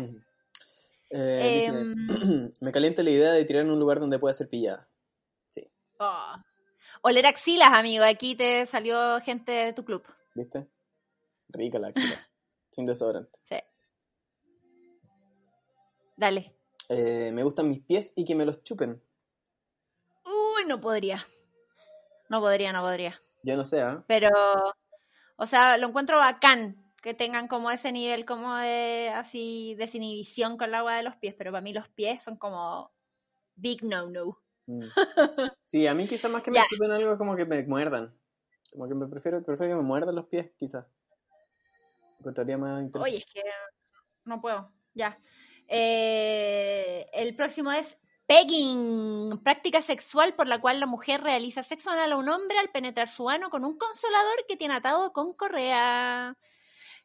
[1.12, 1.95] Eh, em,
[2.60, 4.89] me calienta la idea de tirar en un lugar donde pueda ser pillada.
[5.47, 5.62] Sí.
[5.99, 6.36] Oh.
[7.03, 8.03] Oler axilas, amigo.
[8.03, 10.03] Aquí te salió gente de tu club.
[10.34, 10.68] ¿Viste?
[11.49, 12.18] Rica la axila.
[12.72, 13.39] Sin desodorante.
[13.47, 13.58] Sí.
[16.18, 16.55] Dale.
[16.90, 19.02] Eh, me gustan mis pies y que me los chupen.
[20.26, 21.26] Uy, no podría.
[22.30, 23.22] No podría, no podría.
[23.44, 23.98] Yo no sé, ¿eh?
[24.08, 24.30] Pero,
[25.38, 30.70] o sea, lo encuentro bacán que tengan como ese nivel como de así desinhibición con
[30.70, 32.92] el agua de los pies, pero para mí los pies son como
[33.56, 34.40] big no no.
[34.66, 34.82] Mm.
[35.66, 38.18] Sí, a mí quizás más que me chupen algo como que me muerdan.
[38.72, 40.86] Como que me prefiero, prefiero que me muerdan los pies, quizás.
[42.20, 43.10] Encontraría más interesante.
[43.10, 43.44] Oye, es que
[44.24, 44.72] no puedo.
[44.96, 45.20] Ya.
[45.68, 47.97] Eh, el próximo es
[48.28, 52.72] pegging, práctica sexual por la cual la mujer realiza sexo anal a un hombre al
[52.72, 56.38] penetrar su ano con un consolador que tiene atado con correa.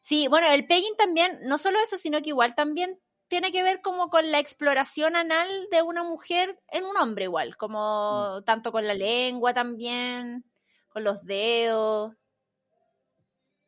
[0.01, 3.81] Sí, bueno, el pegging también, no solo eso, sino que igual también tiene que ver
[3.81, 8.43] como con la exploración anal de una mujer en un hombre igual, como mm.
[8.43, 10.43] tanto con la lengua también,
[10.89, 12.13] con los dedos.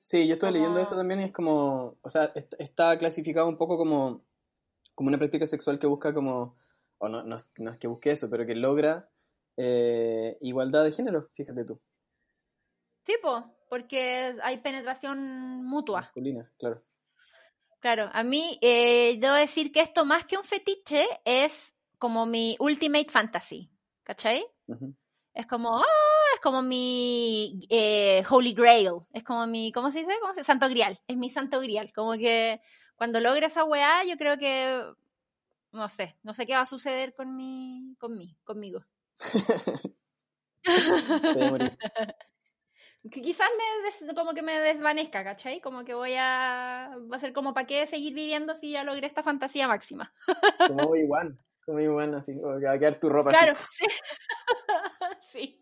[0.01, 3.77] Sí, yo estoy leyendo esto también y es como, o sea, está clasificado un poco
[3.77, 4.25] como
[4.95, 6.57] como una práctica sexual que busca como,
[6.97, 9.09] o no, no, es, que busque eso, pero que logra
[9.57, 11.81] eh, igualdad de género, fíjate tú.
[13.05, 13.15] Sí,
[13.69, 16.01] porque hay penetración mutua.
[16.01, 16.83] Masculina, claro.
[17.79, 22.55] Claro, a mí eh, debo decir que esto más que un fetiche es como mi
[22.59, 23.69] ultimate fantasy,
[24.03, 24.45] ¿cachai?
[25.33, 30.13] Es como, ah, es como mi eh, holy grail, es como mi, ¿cómo se dice?
[30.21, 32.61] ¿Cómo se Santo grial, es mi santo grial, como que
[33.03, 34.81] cuando logre esa weá, yo creo que,
[35.73, 38.85] no sé, no sé qué va a suceder con mi, con mí, conmigo.
[43.11, 43.49] que quizás
[44.07, 45.59] me como que me desvanezca, ¿cachai?
[45.59, 49.05] Como que voy a va a ser como para qué seguir viviendo si ya logré
[49.05, 50.13] esta fantasía máxima.
[50.69, 53.85] como igual, como igual así, como que va a quedar tu ropa claro, sí.
[55.33, 55.61] sí.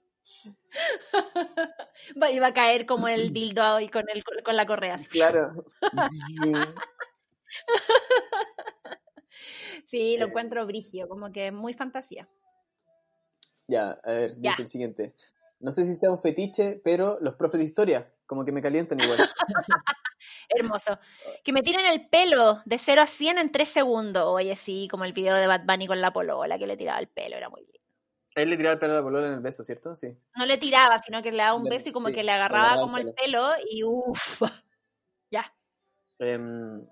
[2.14, 5.00] y va a caer como el dildo y con el con la correa.
[5.10, 5.66] Claro.
[9.88, 10.30] sí, lo eh.
[10.30, 12.28] encuentro brigio, como que muy fantasía.
[13.68, 15.16] Ya, a ver, dice el siguiente.
[15.60, 19.00] No sé si sea un fetiche, pero los profes de historia, como que me calientan
[19.00, 19.20] igual.
[20.50, 21.00] Hermoso.
[21.44, 24.24] Que me tiren el pelo de 0 a 100 en 3 segundos.
[24.28, 27.08] Oye, sí, como el video de Bad Bunny con la polola que le tiraba el
[27.08, 27.80] pelo, era muy lindo.
[28.36, 29.96] Él le tiraba el pelo a la polola en el beso, ¿cierto?
[29.96, 30.08] Sí.
[30.36, 32.98] No le tiraba, sino que le daba un beso y como que le agarraba como
[32.98, 34.42] el pelo, y uff.
[35.32, 35.54] ya.
[36.20, 36.86] Em,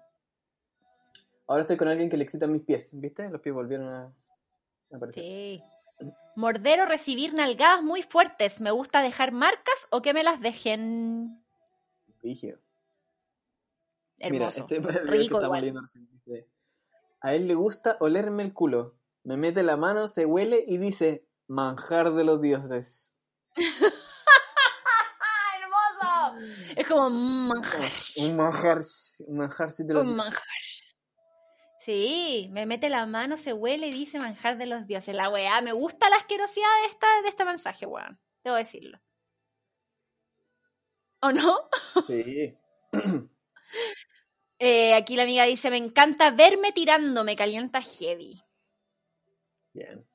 [1.49, 3.27] Ahora estoy con alguien que le excita mis pies, ¿viste?
[3.27, 4.13] Los pies volvieron a,
[4.95, 5.23] aparecer.
[5.23, 5.63] Sí.
[6.35, 8.61] Morder o recibir nalgadas muy fuertes.
[8.61, 11.43] ¿Me gusta dejar marcas o que me las dejen?
[12.21, 12.59] Vigio.
[14.19, 14.67] Hermoso.
[14.69, 16.45] Mira, este Rico que
[17.21, 18.93] A él le gusta olerme el culo.
[19.23, 23.15] Me mete la mano, se huele y dice, manjar de los dioses.
[25.55, 26.37] ¡Hermoso!
[26.75, 27.91] Es como un manjar.
[28.17, 28.81] Un manjar.
[29.25, 30.43] Un manjar, Un manjar.
[31.79, 35.15] Sí, me mete la mano, se huele y dice manjar de los dioses.
[35.15, 38.19] La weá, me gusta la asquerosidad de, esta, de este mensaje, weón.
[38.43, 38.99] Debo decirlo.
[41.21, 41.69] ¿O no?
[42.07, 42.57] Sí.
[44.61, 48.43] Eh, aquí la amiga dice, me encanta verme tirando, me calienta heavy.
[49.71, 50.05] Bien.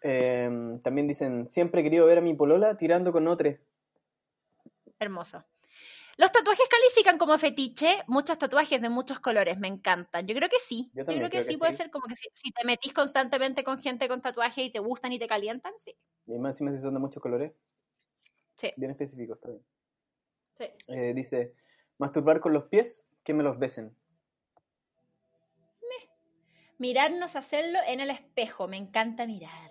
[0.00, 3.50] Em, también dicen, siempre he querido ver a mi polola tirando con otro.
[4.98, 5.44] Hermoso.
[6.16, 10.26] Los tatuajes califican como fetiche, muchos tatuajes de muchos colores, me encantan.
[10.26, 10.90] Yo creo que sí.
[10.94, 14.20] Yo, creo que sí puede ser como que si, te metís constantemente con gente con
[14.20, 15.96] tatuajes y te gustan y te calientan, sí.
[16.26, 17.52] Y más si son de muchos colores.
[18.56, 18.72] Sí.
[18.76, 19.64] Bien específicos también.
[20.58, 20.66] Sí.
[20.88, 21.54] Eh, dice,
[21.98, 23.96] masturbar con los pies, que me los besen.
[26.82, 29.70] Mirarnos hacerlo en el espejo, me encanta mirar.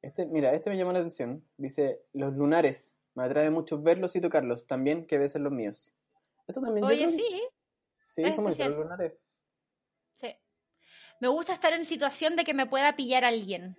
[0.00, 1.44] Este, mira, este me llama la atención.
[1.56, 5.92] Dice, los lunares, me atrae mucho verlos y tocarlos, también que besen los míos.
[6.46, 6.84] Eso también.
[6.84, 7.42] Oye, sí.
[8.06, 9.14] Sí, es somos lunares.
[10.12, 10.28] Sí.
[11.20, 13.76] Me gusta estar en situación de que me pueda pillar alguien.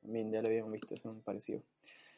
[0.00, 1.64] También, ya lo habíamos visto, es un parecido.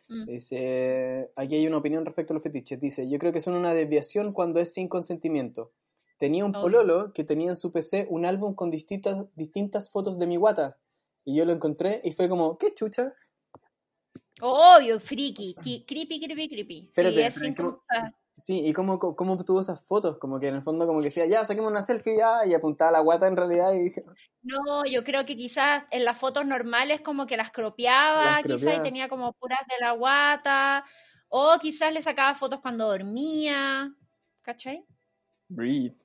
[0.08, 0.26] Mm.
[0.26, 2.78] Dice, aquí hay una opinión respecto a los fetiches.
[2.78, 5.72] Dice, yo creo que son una desviación cuando es sin consentimiento.
[6.18, 10.26] Tenía un pololo que tenía en su PC un álbum con distintas, distintas fotos de
[10.26, 10.76] mi guata.
[11.24, 13.14] Y yo lo encontré y fue como, ¿qué chucha?
[14.40, 15.54] Obvio, friki,
[15.86, 16.84] creepy, creepy, creepy.
[16.86, 17.54] Espérate, sí,
[18.38, 20.18] sí, ¿y cómo, cómo obtuvo esas fotos?
[20.18, 22.90] Como que en el fondo como que decía, ya, saquemos una selfie ya, y apuntaba
[22.90, 24.04] la guata en realidad y dije...
[24.42, 28.82] No, yo creo que quizás en las fotos normales como que las cropeaba, quizás y
[28.82, 30.84] tenía como puras de la guata,
[31.28, 33.94] o quizás le sacaba fotos cuando dormía,
[34.42, 34.84] ¿cachai?
[35.48, 35.96] Breathe.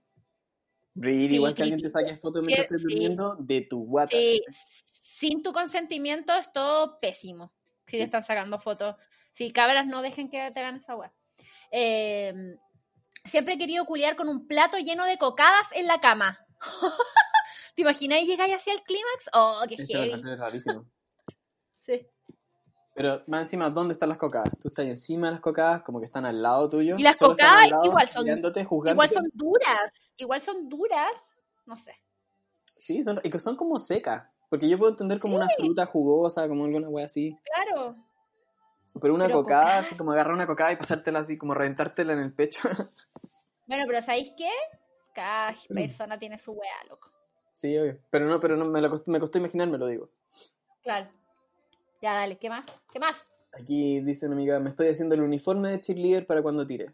[0.94, 4.16] Breathe, igual que alguien te saque fotos mientras estés durmiendo de tu guata.
[4.16, 4.42] Sí,
[4.92, 7.55] sin tu consentimiento es todo pésimo
[7.88, 8.96] si te están sacando fotos.
[9.32, 11.12] Si cabras, no dejen que te hagan esa web.
[11.72, 12.58] Em,
[13.26, 16.40] siempre he querido culiar con un plato lleno de cocadas en la cama.
[17.76, 19.30] ¿Te imagináis llegáis hacia el clímax?
[19.34, 20.14] Oh, qué heavy.
[20.14, 20.86] Es rarísimo.
[21.86, 22.08] sí.
[22.94, 24.58] Pero más encima, ¿dónde están las cocadas?
[24.58, 26.96] Tú estás encima de las cocadas, como que están al lado tuyo.
[26.98, 29.92] Y las cocadas igual son, igual son duras.
[30.16, 31.42] Igual son duras.
[31.66, 31.94] No sé.
[32.78, 34.30] Sí, son, y que son como secas.
[34.56, 37.38] Porque yo puedo entender como una fruta jugosa, como alguna wea así.
[37.44, 37.98] Claro.
[39.02, 42.34] Pero una cocada, así como agarrar una cocada y pasártela así, como reventártela en el
[42.34, 42.62] pecho.
[43.68, 44.50] bueno, pero ¿sabéis qué?
[45.14, 47.12] Cada persona tiene su wea, loco.
[47.52, 48.00] Sí, obvio.
[48.10, 50.10] Pero no, pero no, me, lo costó, me costó imaginarme, lo digo.
[50.82, 51.10] Claro.
[52.00, 52.66] Ya, dale, ¿qué más?
[52.94, 53.28] ¿Qué más?
[53.52, 56.86] Aquí dice una amiga, me estoy haciendo el uniforme de cheerleader para cuando tire.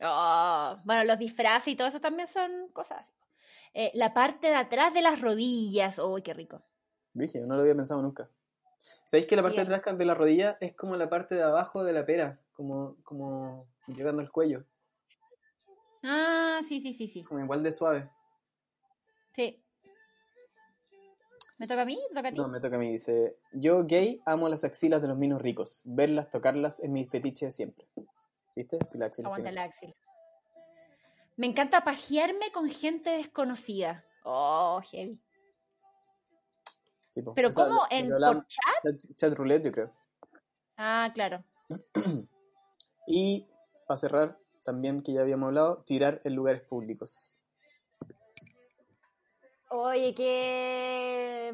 [0.00, 3.10] Oh, bueno, los disfraces y todo eso también son cosas
[3.74, 5.98] eh, la parte de atrás de las rodillas.
[5.98, 6.62] ¡Uy, qué rico!
[7.12, 8.30] No lo había pensado nunca.
[9.04, 11.84] ¿Sabéis que la parte de atrás de la rodilla es como la parte de abajo
[11.84, 12.40] de la pera?
[12.52, 14.64] Como, como llegando al cuello.
[16.02, 17.24] Ah, sí, sí, sí, sí.
[17.24, 18.10] Como igual de suave.
[19.34, 19.64] Sí.
[21.58, 21.98] ¿Me toca a mí?
[22.14, 22.36] toca a ti?
[22.36, 22.90] No, me toca a mí.
[22.92, 25.82] Dice, yo gay amo las axilas de los minos ricos.
[25.84, 27.86] Verlas, tocarlas es mi fetiche de siempre.
[28.54, 28.78] ¿Viste?
[28.88, 29.94] Si la axila Aguanta la axila.
[31.36, 34.04] Me encanta pajearme con gente desconocida.
[34.24, 35.20] Oh, heavy.
[37.34, 37.82] Pero ¿cómo?
[37.90, 38.98] ¿En por chat?
[39.16, 39.34] chat?
[39.34, 39.92] roulette, yo creo.
[40.76, 41.44] Ah, claro.
[43.06, 43.46] y
[43.86, 47.38] para cerrar, también que ya habíamos hablado, tirar en lugares públicos.
[49.70, 51.52] Oye, qué,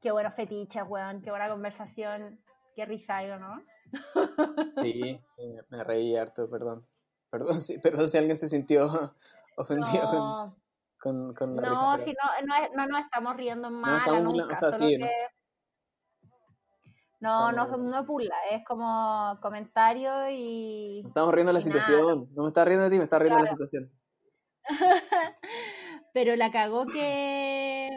[0.00, 2.40] qué buenos fetiches, weón, qué buena conversación,
[2.74, 3.62] qué risa, ¿no?
[4.82, 5.20] sí,
[5.68, 6.86] me reí harto, perdón.
[7.30, 9.14] Perdón si, perdón si alguien se sintió
[9.56, 10.56] ofendido no.
[10.98, 12.04] con, con, la no, risa.
[12.04, 14.02] Si no, no, es, no nos estamos riendo mal.
[14.06, 15.06] No, nunca, o sea, sí, ¿no?
[17.20, 17.64] No, no,
[17.98, 21.02] es burla, es como comentario y.
[21.04, 22.28] estamos riendo de la situación.
[22.34, 23.90] No me estás riendo de ti, me estás riendo de la situación.
[26.14, 27.90] Pero la cagó que.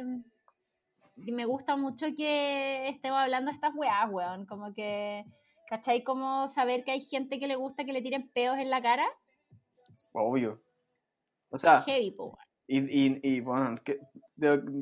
[1.17, 4.47] Me gusta mucho que estemos hablando de estas weas, weón.
[4.47, 5.23] Como que.
[5.67, 6.03] ¿Cachai?
[6.03, 9.05] Como saber que hay gente que le gusta que le tiren peos en la cara.
[10.11, 10.61] Obvio.
[11.49, 11.81] O sea.
[11.81, 12.15] Heavy,
[12.67, 13.75] y, y, y, bueno,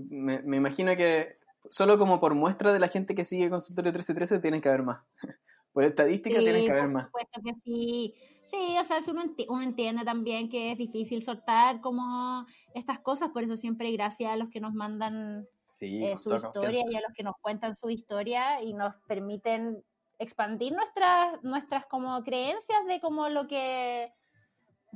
[0.10, 1.40] me, me, imagino que
[1.70, 5.02] solo como por muestra de la gente que sigue Consultorio 1313 tienen que haber más.
[5.74, 7.10] por estadística tienen que haber más.
[7.10, 8.14] Por supuesto que sí.
[8.46, 13.44] Sí, o sea, uno, uno entiende también que es difícil soltar como estas cosas, por
[13.44, 15.48] eso siempre gracias a los que nos mandan
[15.82, 19.84] eh, su historia y a los que nos cuentan su historia y nos permiten
[20.18, 24.12] expandir nuestras, nuestras como creencias de como lo que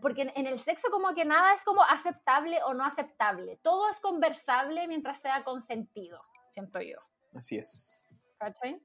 [0.03, 3.57] porque en el sexo como que nada es como aceptable o no aceptable.
[3.63, 6.97] Todo es conversable mientras sea consentido, siento yo.
[7.33, 8.05] Así es.
[8.37, 8.79] ¿Cachai?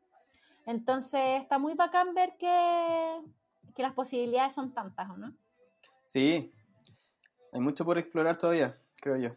[0.64, 3.21] Entonces está muy bacán ver que,
[3.75, 5.35] que las posibilidades son tantas, ¿o no?
[6.07, 6.53] Sí.
[7.53, 9.31] Hay mucho por explorar todavía, creo yo.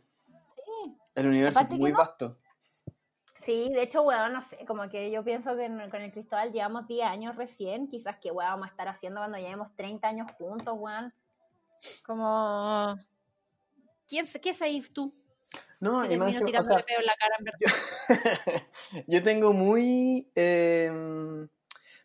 [0.55, 0.95] Sí.
[1.15, 2.37] El universo es muy vasto.
[3.43, 6.85] Sí, de hecho, weón, no sé, como que yo pienso que con el Cristóbal llevamos
[6.85, 10.75] 10 años recién, quizás que weón vamos a estar haciendo cuando llevemos 30 años juntos,
[10.77, 11.11] weón.
[12.05, 12.97] Como.
[14.07, 15.13] ¿Quién, ¿Qué sabes tú?
[15.79, 16.85] No, y más, o sea,
[19.07, 20.29] yo, tengo muy.
[20.35, 21.47] Em,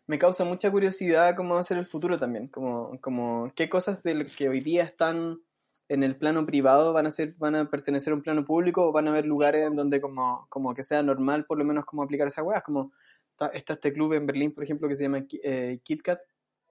[0.07, 2.47] me causa mucha curiosidad cómo va a ser el futuro también.
[2.47, 5.41] Como, como qué cosas de que hoy día están
[5.89, 8.91] en el plano privado van a ser, van a pertenecer a un plano público o
[8.91, 12.03] van a haber lugares en donde como, como que sea normal por lo menos como
[12.03, 12.63] aplicar esas weas.
[12.63, 12.91] Como
[13.29, 16.19] está, este club en Berlín, por ejemplo, que se llama eh, KitKat,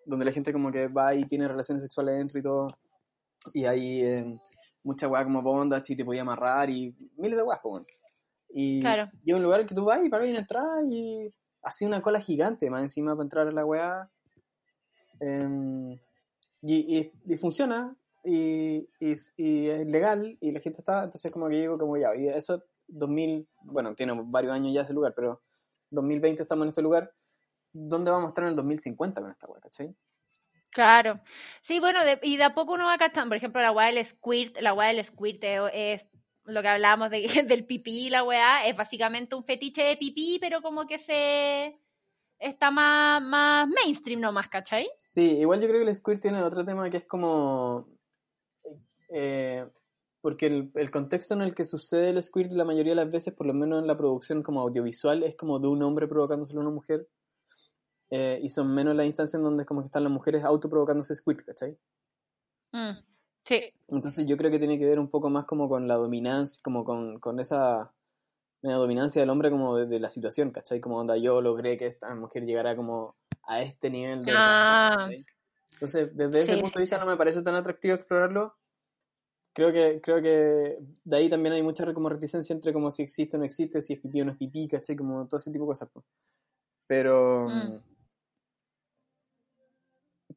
[0.04, 2.66] donde la gente como que va y tiene relaciones sexuales dentro y todo
[3.54, 4.40] y hay eh,
[4.82, 7.84] mucha weá como bondage y te podía amarrar y miles de weas, pues,
[8.50, 9.10] Y claro.
[9.26, 12.82] un lugar que tú vas y pagas y entrar y así una cola gigante más
[12.82, 14.10] encima para entrar a la weá.
[15.20, 15.98] Em,
[16.62, 19.12] y, y, funciona y, y,
[19.68, 23.48] es legal y la gente está, entonces como que digo como ya, y eso 2000,
[23.62, 25.42] bueno, tiene varios años ya ese lugar, pero
[25.90, 27.12] 2020 estamos en este lugar,
[27.72, 29.96] ¿dónde vamos a estar en el 2050 con esta weá, cachai?
[30.76, 31.20] Claro.
[31.62, 34.58] Sí, bueno, y de a poco uno va captando, por ejemplo, la weá del squirt,
[34.60, 36.04] la weá del squirt es
[36.44, 40.60] lo que hablábamos de, del pipí, la weá, es básicamente un fetiche de pipí, pero
[40.60, 41.80] como que se,
[42.38, 44.86] está más, más mainstream nomás, ¿cachai?
[45.06, 47.88] Sí, igual yo creo que el Squirt tiene otro tema que es como...
[49.08, 49.66] Eh,
[50.20, 53.32] porque el, el, contexto en el que sucede el Squirt la mayoría de las veces,
[53.32, 56.60] por lo menos en la producción como audiovisual, es como de un hombre provocándose a
[56.60, 57.08] una mujer.
[58.10, 61.14] Eh, y son menos las instancias en donde es como que están las mujeres autoprovocándose
[61.14, 61.76] Squirt, ¿cachai?
[62.72, 62.98] Mm,
[63.44, 63.72] sí.
[63.88, 66.84] Entonces yo creo que tiene que ver un poco más como con la dominancia, como
[66.84, 67.92] con, con esa
[68.62, 70.80] la dominancia del hombre como de, la situación, ¿cachai?
[70.80, 74.32] Como onda yo logré que esta mujer llegara como a este nivel de...
[74.34, 75.08] Ah.
[75.72, 78.56] Entonces, desde ese punto de vista no me parece tan atractivo explorarlo.
[79.52, 83.36] Creo que, creo que de ahí también hay mucha como reticencia entre como si existe
[83.36, 84.96] o no existe, si es pipí o no es pipí, ¿cachai?
[84.96, 85.88] Como todo ese tipo de cosas.
[86.86, 87.48] Pero...
[87.48, 87.80] Mm.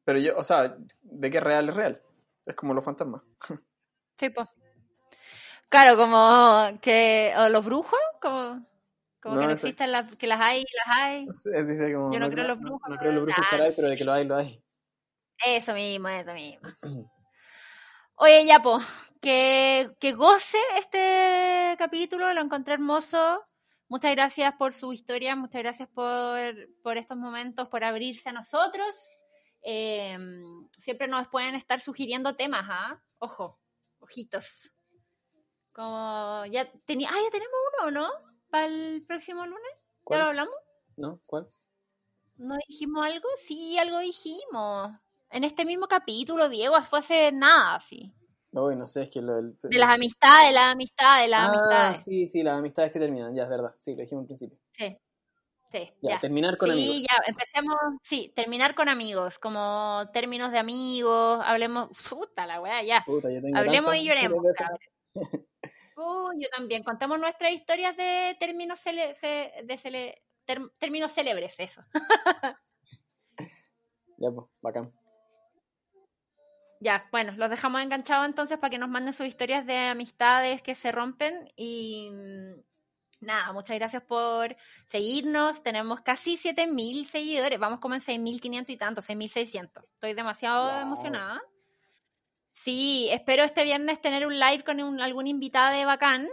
[0.09, 2.01] Pero yo, o sea, de qué real es real.
[2.43, 3.21] Es como los fantasmas.
[4.17, 4.49] Sí, pues.
[5.69, 8.67] Claro, como que o los brujos, como,
[9.21, 11.25] como que no existen las, que las hay, las hay.
[11.63, 12.89] Dice como, Yo no, creo en los brujos.
[12.89, 13.45] No, creo en los brujos
[13.77, 14.61] pero de que lo hay, lo hay.
[15.45, 16.67] Eso mismo, eso mismo.
[18.15, 18.79] Oye, Yapo,
[19.21, 23.45] que, que goce este capítulo, lo encontré hermoso.
[23.87, 26.51] Muchas gracias por su historia, muchas gracias por,
[26.81, 29.18] por estos momentos, por abrirse a nosotros.
[29.61, 30.17] Eh,
[30.77, 33.01] siempre nos pueden estar sugiriendo temas, ¿ah?
[33.19, 33.59] Ojo,
[33.99, 34.71] ojitos.
[35.73, 38.09] Como ya tenía, ah, ya tenemos uno, ¿no?
[38.49, 39.71] Para el próximo lunes.
[40.09, 40.55] ¿Ya lo hablamos?
[40.97, 41.49] No, ¿cuál?
[42.37, 43.27] ¿No dijimos algo?
[43.37, 44.91] Sí, algo dijimos.
[45.29, 48.13] En este mismo capítulo, Diego, fue hace nada, sí.
[48.51, 49.57] Uy, no sé, es que lo del...
[49.61, 52.03] De las amistades, las amistades, las ah, amistades.
[52.03, 54.58] sí, sí, las amistades que terminan, ya es verdad, sí, lo dijimos al principio.
[55.69, 55.91] Sí.
[56.01, 56.95] Ya, terminar con amigos.
[56.95, 62.81] Sí, ya, empecemos, sí, terminar con amigos, como términos de amigos, hablemos, puta la weá,
[62.81, 63.03] ya.
[63.05, 64.39] Puta, yo tengo Hablemos y lloremos.
[66.37, 66.83] yo también.
[66.83, 70.21] Contamos nuestras historias de términos, de
[70.79, 71.83] términos célebres, eso.
[74.17, 74.91] ya, pues, bacán.
[76.81, 80.75] Ya, bueno, los dejamos enganchados entonces para que nos manden sus historias de amistades que
[80.75, 82.61] se rompen y mm,
[83.19, 84.55] nada, muchas gracias por
[84.87, 85.63] seguirnos.
[85.63, 89.83] Tenemos casi 7000 seguidores, vamos como en 6500 y tanto, 6600.
[89.83, 91.41] Estoy demasiado emocionada.
[92.53, 96.27] Sí, espero este viernes tener un live con algún invitado de bacán.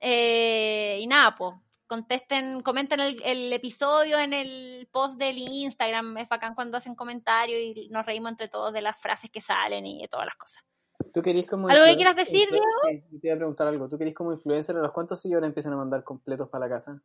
[0.00, 1.54] Eh, y nada, pues,
[1.86, 6.16] contesten, comenten el, episodio en el post del Instagram.
[6.18, 9.84] Es bacán cuando hacen comentarios y nos reímos entre todos de las frases que salen
[9.84, 10.64] y de todas las cosas.
[11.12, 12.64] ¿Tú querís como ¿Algo que quieras decir, Diego?
[12.88, 13.88] Sí, te iba a preguntar algo.
[13.88, 17.00] ¿Tú querís como influencer a los cuántos seguidores empiezan a mandar completos para la casa?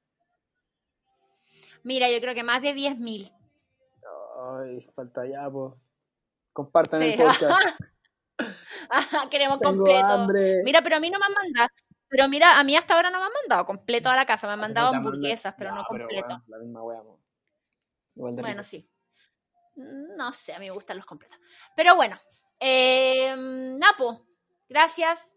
[1.84, 3.32] Mira, yo creo que más de 10.000.
[4.60, 5.74] Ay, falta ya, pues.
[6.52, 7.80] Compartan el podcast.
[9.32, 10.28] Queremos completo.
[10.64, 11.70] Mira, pero a mí no me han mandado.
[12.10, 14.46] Pero mira, a mí hasta ahora no me han mandado completo a la casa.
[14.48, 16.44] Me han mandado hamburguesas, pero no, completo.
[18.16, 18.88] bueno, sí.
[19.76, 21.40] No sé, a mí me gustan los completos.
[21.76, 22.20] Pero bueno,
[22.60, 24.26] eh, Napo,
[24.70, 25.36] gracias.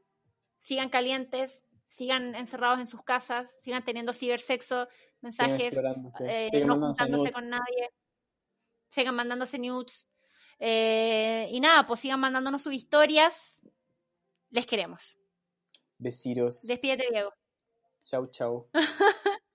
[0.59, 4.89] Sigan calientes, sigan encerrados en sus casas, sigan teniendo cibersexo,
[5.21, 5.77] mensajes,
[6.21, 7.91] eh, no juntándose con nadie,
[8.89, 10.09] sigan mandándose nudes.
[10.59, 13.63] Eh, y nada, pues sigan mandándonos sus historias.
[14.51, 15.17] Les queremos.
[15.99, 16.67] Besitos.
[16.67, 17.33] Despídete, Diego.
[18.03, 18.71] Chau, chau.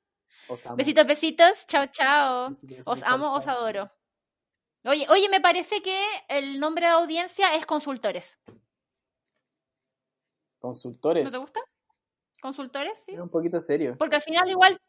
[0.48, 0.76] Os amo.
[0.76, 1.66] Besitos, besitos.
[1.66, 2.52] Chao, chao.
[2.86, 3.90] os amo, os adoro.
[4.84, 8.40] Oye, oye, me parece que el nombre de audiencia es consultores.
[10.60, 11.26] ¿Consultores?
[11.26, 11.60] ¿No te gusta?
[12.42, 13.00] ¿Consultores?
[13.00, 13.14] Sí.
[13.14, 13.96] Es un poquito serio.
[13.98, 14.82] Porque al final igual,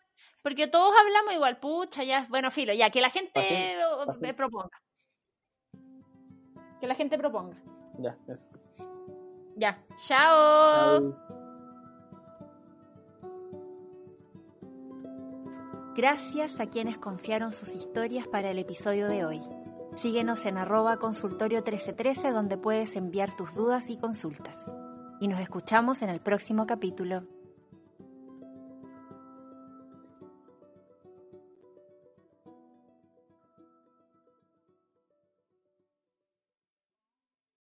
[0.43, 3.77] porque todos hablamos igual, pucha, ya, bueno, filo, ya, que la gente
[4.21, 4.81] me proponga.
[6.81, 7.57] Que la gente proponga.
[7.99, 8.49] Ya, eso.
[9.57, 9.85] Ya.
[10.07, 11.13] Chao.
[15.95, 19.43] Gracias a quienes confiaron sus historias para el episodio de hoy.
[19.97, 24.57] Síguenos en arroba consultorio 1313 donde puedes enviar tus dudas y consultas.
[25.21, 27.25] Y nos escuchamos en el próximo capítulo.